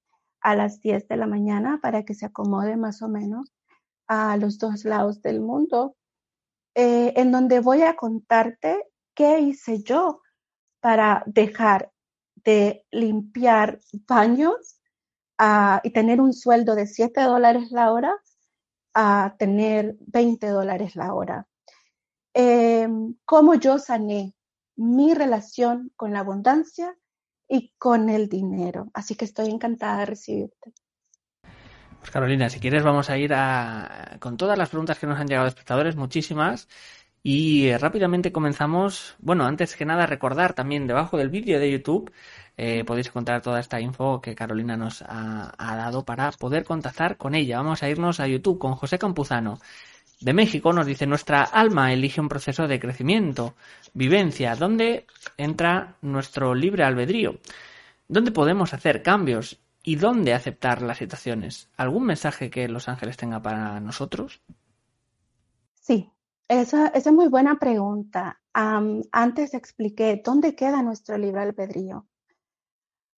a 0.48 0.56
las 0.56 0.80
10 0.80 1.10
de 1.10 1.18
la 1.18 1.28
mañana 1.28 1.80
para 1.82 2.06
que 2.06 2.14
se 2.14 2.26
acomode 2.26 2.78
más 2.78 3.02
o 3.02 3.10
menos 3.10 3.54
a 4.08 4.38
los 4.38 4.58
dos 4.58 4.86
lados 4.86 5.22
del 5.22 5.42
mundo, 5.42 5.98
eh, 6.74 7.12
en 7.18 7.34
donde 7.34 7.60
voy 7.60 7.82
a 7.82 7.98
contarte 7.98 8.86
qué 9.14 9.42
hice 9.42 9.84
yo 9.84 10.22
para 10.80 11.22
dejar 11.26 11.92
de 12.46 12.86
limpiar 12.92 13.82
baños 14.08 14.80
ah, 15.38 15.82
y 15.84 15.92
tener 15.92 16.22
un 16.22 16.32
sueldo 16.32 16.76
de 16.76 16.88
7 16.88 17.24
dólares 17.24 17.72
la 17.72 17.92
hora 17.92 18.16
a 18.94 19.36
tener 19.38 19.98
20 20.00 20.48
dólares 20.48 20.96
la 20.96 21.14
hora. 21.14 21.46
Em, 22.34 23.16
cómo 23.26 23.56
yo 23.56 23.80
sané 23.80 24.34
mi 24.78 25.14
relación 25.14 25.92
con 25.98 26.14
la 26.14 26.20
abundancia 26.20 26.96
y 27.48 27.74
con 27.78 28.10
el 28.10 28.30
dinero. 28.30 28.90
Así 28.94 29.16
que 29.16 29.26
estoy 29.26 29.50
encantada 29.50 30.00
de 30.00 30.06
recibirte. 30.08 30.74
Pues 32.00 32.12
Carolina, 32.12 32.50
si 32.50 32.60
quieres 32.60 32.84
vamos 32.84 33.10
a 33.10 33.18
ir 33.18 33.34
a, 33.34 34.18
con 34.20 34.38
todas 34.38 34.58
las 34.58 34.70
preguntas 34.70 35.00
que 35.00 35.08
nos 35.08 35.20
han 35.20 35.28
llegado 35.28 35.48
espectadores, 35.48 35.96
muchísimas. 35.96 36.68
Y 37.24 37.68
eh, 37.68 37.78
rápidamente 37.78 38.32
comenzamos. 38.32 39.16
Bueno, 39.20 39.46
antes 39.46 39.76
que 39.76 39.86
nada 39.86 40.06
recordar 40.06 40.54
también 40.54 40.88
debajo 40.88 41.18
del 41.18 41.30
vídeo 41.30 41.60
de 41.60 41.72
YouTube 41.72 42.12
eh, 42.56 42.84
podéis 42.86 43.08
encontrar 43.08 43.42
toda 43.42 43.60
esta 43.60 43.80
info 43.80 44.22
que 44.22 44.34
Carolina 44.36 44.78
nos 44.78 45.04
ha, 45.08 45.54
dado 45.60 46.06
para 46.06 46.32
poder 46.32 46.64
contactar 46.64 47.18
con 47.18 47.36
ella. 47.36 47.58
Vamos 47.58 47.84
a 47.84 47.90
irnos 47.90 48.20
a 48.20 48.28
YouTube 48.28 48.58
con 48.60 48.76
José 48.76 48.98
Campuzano. 48.98 49.60
De 50.20 50.34
México 50.34 50.74
nos 50.74 50.86
dice 50.86 51.06
nuestra 51.06 51.44
alma 51.44 51.94
elige 51.94 52.22
un 52.22 52.30
proceso 52.30 52.68
de 52.68 52.80
crecimiento, 52.80 53.56
vivencia, 53.94 54.56
donde 54.56 55.06
entra 55.38 55.98
nuestro 56.02 56.56
libre 56.56 56.84
albedrío, 56.84 57.40
¿Dónde 58.10 58.32
podemos 58.32 58.74
hacer 58.74 59.04
cambios 59.04 59.60
y 59.84 59.96
dónde 59.96 60.34
aceptar 60.34 60.82
las 60.82 60.98
situaciones. 60.98 61.70
¿Algún 61.76 62.06
mensaje 62.06 62.50
que 62.50 62.68
Los 62.68 62.88
Ángeles 62.88 63.18
tenga 63.18 63.42
para 63.42 63.80
nosotros? 63.80 64.42
Sí, 65.74 66.12
esa, 66.48 66.88
es 66.88 67.12
muy 67.12 67.28
buena 67.28 67.60
pregunta. 67.60 68.40
antes 68.54 69.54
expliqué 69.54 70.22
dónde 70.24 70.56
queda 70.56 70.82
nuestro 70.82 71.18
libre 71.18 71.42
albedrío. 71.42 72.08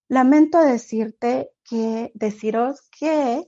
Lamento 0.10 0.60
decirte 0.62 1.52
que, 1.64 2.12
deciros 2.16 2.82
que 2.90 3.48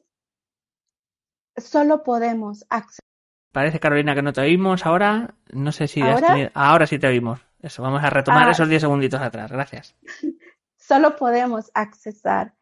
solo 1.58 2.04
podemos 2.04 2.66
acceder. 2.70 3.11
Parece, 3.52 3.80
Carolina, 3.80 4.16
que 4.16 4.22
no 4.22 4.34
te 4.34 4.42
oímos 4.42 4.86
ahora. 4.86 5.36
No 5.52 5.72
sé 5.72 5.88
si 5.88 6.02
¿Ahora? 6.02 6.52
ahora 6.54 6.88
sí 6.88 7.00
te 7.00 7.08
oímos. 7.08 7.40
Eso, 7.62 7.84
vamos 7.84 8.04
a 8.04 8.10
retomar 8.10 8.48
ah. 8.48 8.52
esos 8.52 8.70
10 8.70 8.82
segunditos 8.82 9.22
atrás. 9.22 9.52
Gracias. 9.52 9.96
solo 10.92 11.16
podemos 11.16 11.72
accesar 11.74 12.54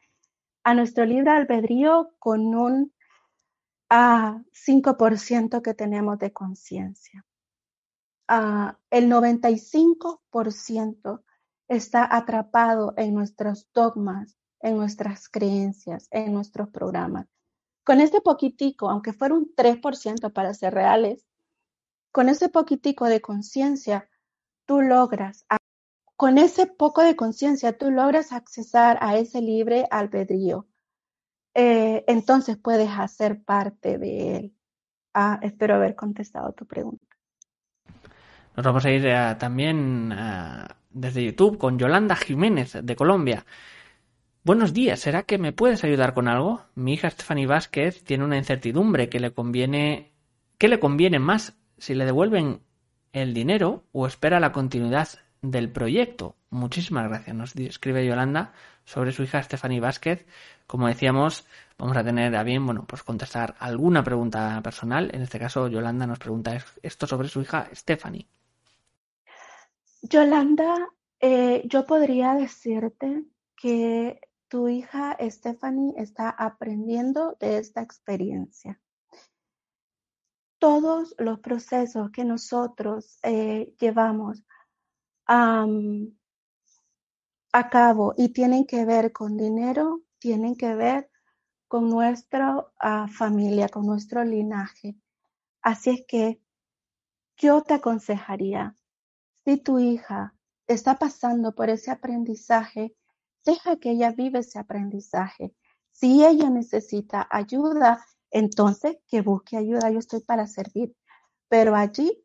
a 0.64 0.76
nuestro 0.76 1.04
libre 1.04 1.32
albedrío 1.32 2.14
con 2.20 2.54
un 2.54 2.94
5% 3.90 5.64
que 5.64 5.74
tenemos 5.74 6.20
de 6.20 6.32
conciencia. 6.32 7.26
el 8.28 9.10
95% 9.10 11.24
está 11.68 12.16
atrapado 12.16 12.94
en 12.98 13.16
nuestros 13.16 13.68
dogmas, 13.74 14.38
en 14.62 14.78
nuestras 14.78 15.28
creencias, 15.28 16.08
en 16.12 16.34
nuestros 16.34 16.70
programas. 16.70 17.26
Con 17.84 18.02
este 18.02 18.22
poquitico, 18.22 18.90
aunque 18.90 19.14
fuera 19.14 19.36
un 19.36 19.54
3% 19.56 20.32
para 20.32 20.54
ser 20.54 20.74
reales, 20.74 21.26
con 22.12 22.30
ese 22.30 22.50
poquitico 22.50 23.06
de 23.06 23.22
conciencia, 23.22 24.10
tú 24.66 24.82
logras 24.82 25.46
con 26.20 26.38
ese 26.38 26.68
poco 26.68 27.02
de 27.02 27.16
conciencia 27.16 27.78
tú 27.78 27.92
logras 27.92 28.34
accesar 28.34 28.98
a 29.00 29.16
ese 29.16 29.42
libre 29.42 29.86
albedrío. 29.90 30.68
Eh, 31.54 32.04
entonces 32.08 32.58
puedes 32.58 32.90
hacer 32.90 33.42
parte 33.42 33.98
de 33.98 34.36
él. 34.36 34.54
Ah, 35.14 35.40
espero 35.42 35.76
haber 35.76 35.96
contestado 35.96 36.52
tu 36.52 36.66
pregunta. 36.66 37.08
Nos 38.54 38.66
vamos 38.66 38.84
a 38.84 38.92
ir 38.92 39.06
eh, 39.06 39.36
también 39.40 40.12
eh, 40.14 40.66
desde 40.90 41.24
YouTube 41.24 41.58
con 41.58 41.80
Yolanda 41.80 42.18
Jiménez 42.18 42.78
de 42.84 42.96
Colombia. 42.98 43.46
Buenos 44.42 44.74
días, 44.74 45.02
¿será 45.02 45.24
que 45.24 45.38
me 45.38 45.52
puedes 45.52 45.84
ayudar 45.84 46.14
con 46.14 46.30
algo? 46.30 46.62
Mi 46.74 46.94
hija 46.94 47.10
Stephanie 47.10 47.46
Vázquez 47.46 48.06
tiene 48.06 48.24
una 48.24 48.38
incertidumbre 48.38 49.10
que 49.10 49.20
le 49.20 49.34
conviene. 49.34 50.14
¿Qué 50.58 50.70
le 50.70 50.80
conviene 50.80 51.20
más? 51.20 51.58
Si 51.78 51.94
le 51.94 52.06
devuelven 52.06 52.62
el 53.12 53.34
dinero 53.34 53.84
o 53.92 54.08
espera 54.08 54.40
la 54.40 54.54
continuidad 54.54 55.10
del 55.42 55.70
proyecto. 55.70 56.38
Muchísimas 56.52 57.10
gracias. 57.10 57.36
Nos 57.36 57.54
escribe 57.58 58.06
Yolanda 58.06 58.54
sobre 58.86 59.12
su 59.12 59.24
hija 59.24 59.44
Stephanie 59.44 59.82
Vázquez. 59.82 60.26
Como 60.68 60.88
decíamos, 60.88 61.46
vamos 61.78 61.98
a 61.98 62.04
tener 62.06 62.34
a 62.34 62.44
bien, 62.44 62.66
bueno, 62.66 62.86
pues 62.88 63.04
contestar 63.04 63.56
alguna 63.60 64.06
pregunta 64.06 64.62
personal. 64.64 65.12
En 65.14 65.22
este 65.22 65.38
caso, 65.38 65.68
Yolanda 65.68 66.08
nos 66.08 66.18
pregunta 66.18 66.58
esto 66.82 67.08
sobre 67.08 67.28
su 67.28 67.42
hija 67.42 67.68
Stephanie. 67.74 68.26
Yolanda, 70.02 70.88
eh, 71.20 71.62
yo 71.66 71.86
podría 71.86 72.36
decirte 72.36 73.26
que 73.58 74.22
tu 74.50 74.68
hija 74.68 75.16
Stephanie 75.22 75.94
está 75.96 76.30
aprendiendo 76.30 77.38
de 77.40 77.60
esta 77.60 77.82
experiencia. 77.82 78.82
Todos 80.58 81.16
los 81.18 81.40
procesos 81.40 82.12
que 82.12 82.26
nosotros 82.26 83.20
eh, 83.24 83.74
llevamos 83.80 84.44
a 85.28 85.66
cabo 87.70 88.14
y 88.18 88.30
tienen 88.30 88.66
que 88.66 88.84
ver 88.84 89.14
con 89.14 89.38
dinero, 89.38 90.02
tienen 90.18 90.56
que 90.56 90.74
ver 90.74 91.10
con 91.68 91.88
nuestra 91.88 92.66
ah, 92.80 93.08
familia, 93.08 93.70
con 93.70 93.86
nuestro 93.86 94.24
linaje. 94.24 94.98
Así 95.62 95.92
es 95.92 96.04
que 96.08 96.42
yo 97.38 97.62
te 97.62 97.76
aconsejaría, 97.76 98.76
si 99.46 99.58
tu 99.58 99.78
hija 99.78 100.36
está 100.68 100.98
pasando 100.98 101.54
por 101.54 101.70
ese 101.70 101.92
aprendizaje, 101.92 102.96
deja 103.46 103.78
que 103.78 103.92
ella 103.92 104.12
vive 104.12 104.40
ese 104.40 104.60
aprendizaje. 104.60 105.54
Si 105.92 106.26
ella 106.26 106.50
necesita 106.50 107.28
ayuda, 107.30 108.06
entonces 108.32 108.98
que 109.08 109.22
busque 109.22 109.58
ayuda, 109.58 109.90
yo 109.90 110.00
estoy 110.00 110.22
para 110.22 110.48
servir. 110.48 110.96
Pero 111.48 111.76
allí 111.76 112.24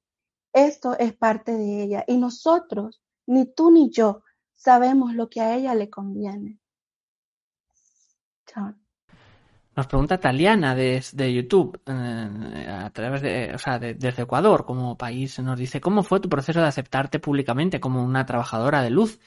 esto 0.53 0.97
es 0.99 1.13
parte 1.15 1.53
de 1.53 1.83
ella 1.83 2.05
y 2.07 2.17
nosotros, 2.17 3.03
ni 3.27 3.47
tú 3.47 3.71
ni 3.71 3.91
yo, 3.91 4.23
sabemos 4.55 5.15
lo 5.15 5.29
que 5.29 5.41
a 5.41 5.55
ella 5.57 5.75
le 5.75 5.91
conviene. 5.91 6.61
Nos 9.77 9.89
pregunta 9.89 10.21
Taliana 10.21 10.77
desde 10.77 11.35
YouTube, 11.35 11.81
eh, 11.85 12.69
a 12.69 12.91
través 12.91 13.23
de, 13.23 13.53
o 13.53 13.59
sea, 13.59 13.81
desde 13.81 14.23
Ecuador 14.23 14.65
como 14.65 14.97
país, 14.97 15.41
nos 15.41 15.59
dice, 15.59 15.81
¿cómo 15.81 16.05
fue 16.05 16.21
tu 16.21 16.29
proceso 16.29 16.61
de 16.61 16.69
aceptarte 16.69 17.19
públicamente 17.19 17.81
como 17.81 18.05
una 18.05 18.25
trabajadora 18.25 18.83
de 18.83 18.91
luz? 18.91 19.19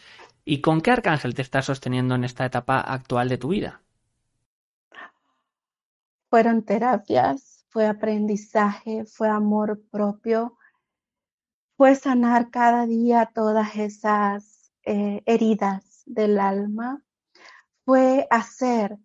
¿Y 0.50 0.62
con 0.62 0.80
qué 0.80 0.92
arcángel 0.92 1.36
te 1.36 1.42
estás 1.42 1.66
sosteniendo 1.66 2.16
en 2.16 2.24
esta 2.24 2.46
etapa 2.46 2.80
actual 2.80 3.28
de 3.28 3.38
tu 3.38 3.50
vida? 3.50 3.82
Fueron 6.30 6.64
terapias, 6.64 7.66
fue 7.68 7.86
aprendizaje, 7.86 9.04
fue 9.04 9.28
amor 9.28 9.82
propio, 9.92 10.58
fue 11.76 11.96
sanar 11.96 12.50
cada 12.50 12.86
día 12.86 13.30
todas 13.36 13.76
esas 13.76 14.72
eh, 14.84 15.22
heridas 15.26 16.04
del 16.06 16.40
alma, 16.40 17.04
fue 17.84 18.26
hacer 18.30 18.98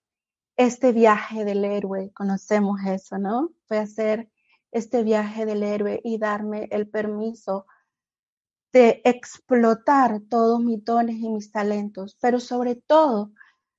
este 0.57 0.93
viaje 0.93 1.45
del 1.45 1.65
héroe, 1.65 2.13
conocemos 2.15 2.83
eso, 2.87 3.19
¿no? 3.19 3.51
Fue 3.67 3.79
hacer 3.79 4.31
este 4.71 5.03
viaje 5.03 5.45
del 5.45 5.65
héroe 5.65 6.01
y 6.05 6.19
darme 6.19 6.69
el 6.71 6.89
permiso 6.89 7.67
de 8.73 9.03
explotar 9.05 10.21
todos 10.29 10.61
mis 10.61 10.85
dones 10.85 11.17
y 11.17 11.29
mis 11.29 11.53
talentos, 11.53 12.17
pero 12.21 12.41
sobre 12.41 12.75
todo 12.77 13.33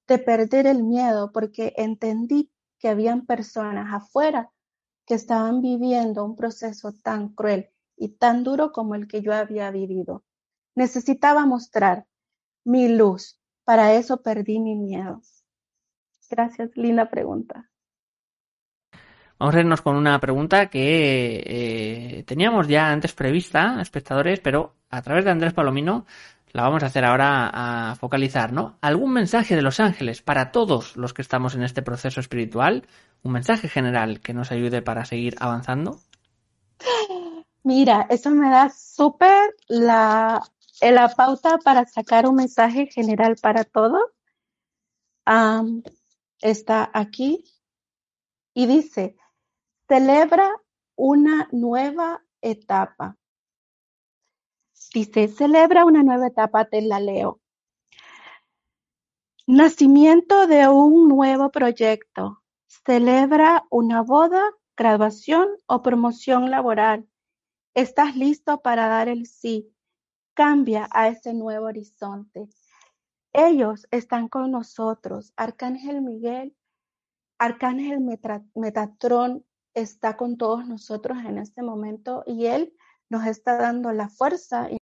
de 0.07 0.19
perder 0.19 0.67
el 0.67 0.83
miedo 0.83 1.31
porque 1.31 1.73
entendí 1.77 2.51
que 2.77 2.89
habían 2.89 3.25
personas 3.25 3.93
afuera 3.93 4.51
que 5.05 5.15
estaban 5.15 5.61
viviendo 5.61 6.23
un 6.23 6.35
proceso 6.35 6.93
tan 6.93 7.29
cruel 7.29 7.69
y 7.97 8.09
tan 8.09 8.43
duro 8.43 8.71
como 8.71 8.95
el 8.95 9.07
que 9.07 9.21
yo 9.21 9.33
había 9.33 9.71
vivido. 9.71 10.23
Necesitaba 10.75 11.45
mostrar 11.45 12.05
mi 12.63 12.87
luz. 12.87 13.39
Para 13.63 13.93
eso 13.93 14.21
perdí 14.21 14.59
mi 14.59 14.75
miedo. 14.75 15.21
Gracias, 16.29 16.71
linda 16.75 17.09
pregunta. 17.09 17.69
Vamos 19.43 19.55
a 19.55 19.59
irnos 19.59 19.81
con 19.81 19.97
una 19.97 20.21
pregunta 20.21 20.69
que 20.69 21.43
eh, 21.45 22.23
teníamos 22.23 22.69
ya 22.69 22.89
antes 22.89 23.11
prevista, 23.11 23.81
espectadores, 23.81 24.39
pero 24.39 24.77
a 24.89 25.01
través 25.01 25.25
de 25.25 25.31
Andrés 25.31 25.51
Palomino 25.51 26.05
la 26.53 26.63
vamos 26.63 26.81
a 26.81 26.85
hacer 26.85 27.03
ahora 27.03 27.49
a 27.51 27.95
focalizar, 27.95 28.53
¿no? 28.53 28.77
¿Algún 28.79 29.11
mensaje 29.11 29.57
de 29.57 29.61
los 29.61 29.81
ángeles 29.81 30.21
para 30.21 30.53
todos 30.53 30.95
los 30.95 31.13
que 31.13 31.21
estamos 31.21 31.55
en 31.55 31.63
este 31.63 31.81
proceso 31.81 32.21
espiritual? 32.21 32.87
¿Un 33.21 33.33
mensaje 33.33 33.67
general 33.67 34.21
que 34.21 34.33
nos 34.33 34.49
ayude 34.53 34.81
para 34.81 35.03
seguir 35.03 35.35
avanzando? 35.41 35.99
Mira, 37.63 38.07
eso 38.09 38.31
me 38.31 38.49
da 38.49 38.69
súper 38.69 39.55
la, 39.67 40.41
la 40.79 41.09
pauta 41.09 41.57
para 41.57 41.85
sacar 41.85 42.27
un 42.27 42.35
mensaje 42.35 42.85
general 42.85 43.35
para 43.41 43.65
todos. 43.65 44.03
está 46.39 46.89
aquí 46.93 47.43
y 48.53 48.67
dice, 48.67 49.17
celebra 49.93 50.49
una 50.95 51.47
nueva 51.51 52.25
etapa. 52.41 53.15
Dice, 54.91 55.27
celebra 55.27 55.85
una 55.85 56.01
nueva 56.01 56.25
etapa, 56.25 56.65
te 56.65 56.81
la 56.81 56.99
leo. 56.99 57.41
Nacimiento 59.45 60.47
de 60.47 60.67
un 60.67 61.07
nuevo 61.07 61.51
proyecto. 61.51 62.41
Celebra 62.65 63.67
una 63.69 64.01
boda 64.01 64.41
graduación 64.75 65.47
o 65.67 65.83
promoción 65.83 66.49
laboral. 66.49 67.07
Estás 67.75 68.15
listo 68.15 68.63
para 68.63 68.87
dar 68.87 69.09
el 69.09 69.27
sí. 69.27 69.71
Cambia 70.33 70.89
a 70.91 71.07
ese 71.07 71.35
nuevo 71.35 71.67
horizonte. 71.67 72.49
Ellos 73.31 73.85
están 73.91 74.27
con 74.27 74.49
nosotros. 74.49 75.33
Arcángel 75.35 76.01
Miguel, 76.01 76.57
Arcángel 77.37 77.99
Metatrón 78.55 79.45
está 79.73 80.17
con 80.17 80.37
todos 80.37 80.67
nosotros 80.67 81.17
en 81.25 81.37
este 81.37 81.61
momento 81.63 82.23
y 82.25 82.45
él 82.47 82.73
nos 83.09 83.25
está 83.25 83.57
dando 83.57 83.91
la 83.91 84.09
fuerza 84.09 84.69
y 84.71 84.77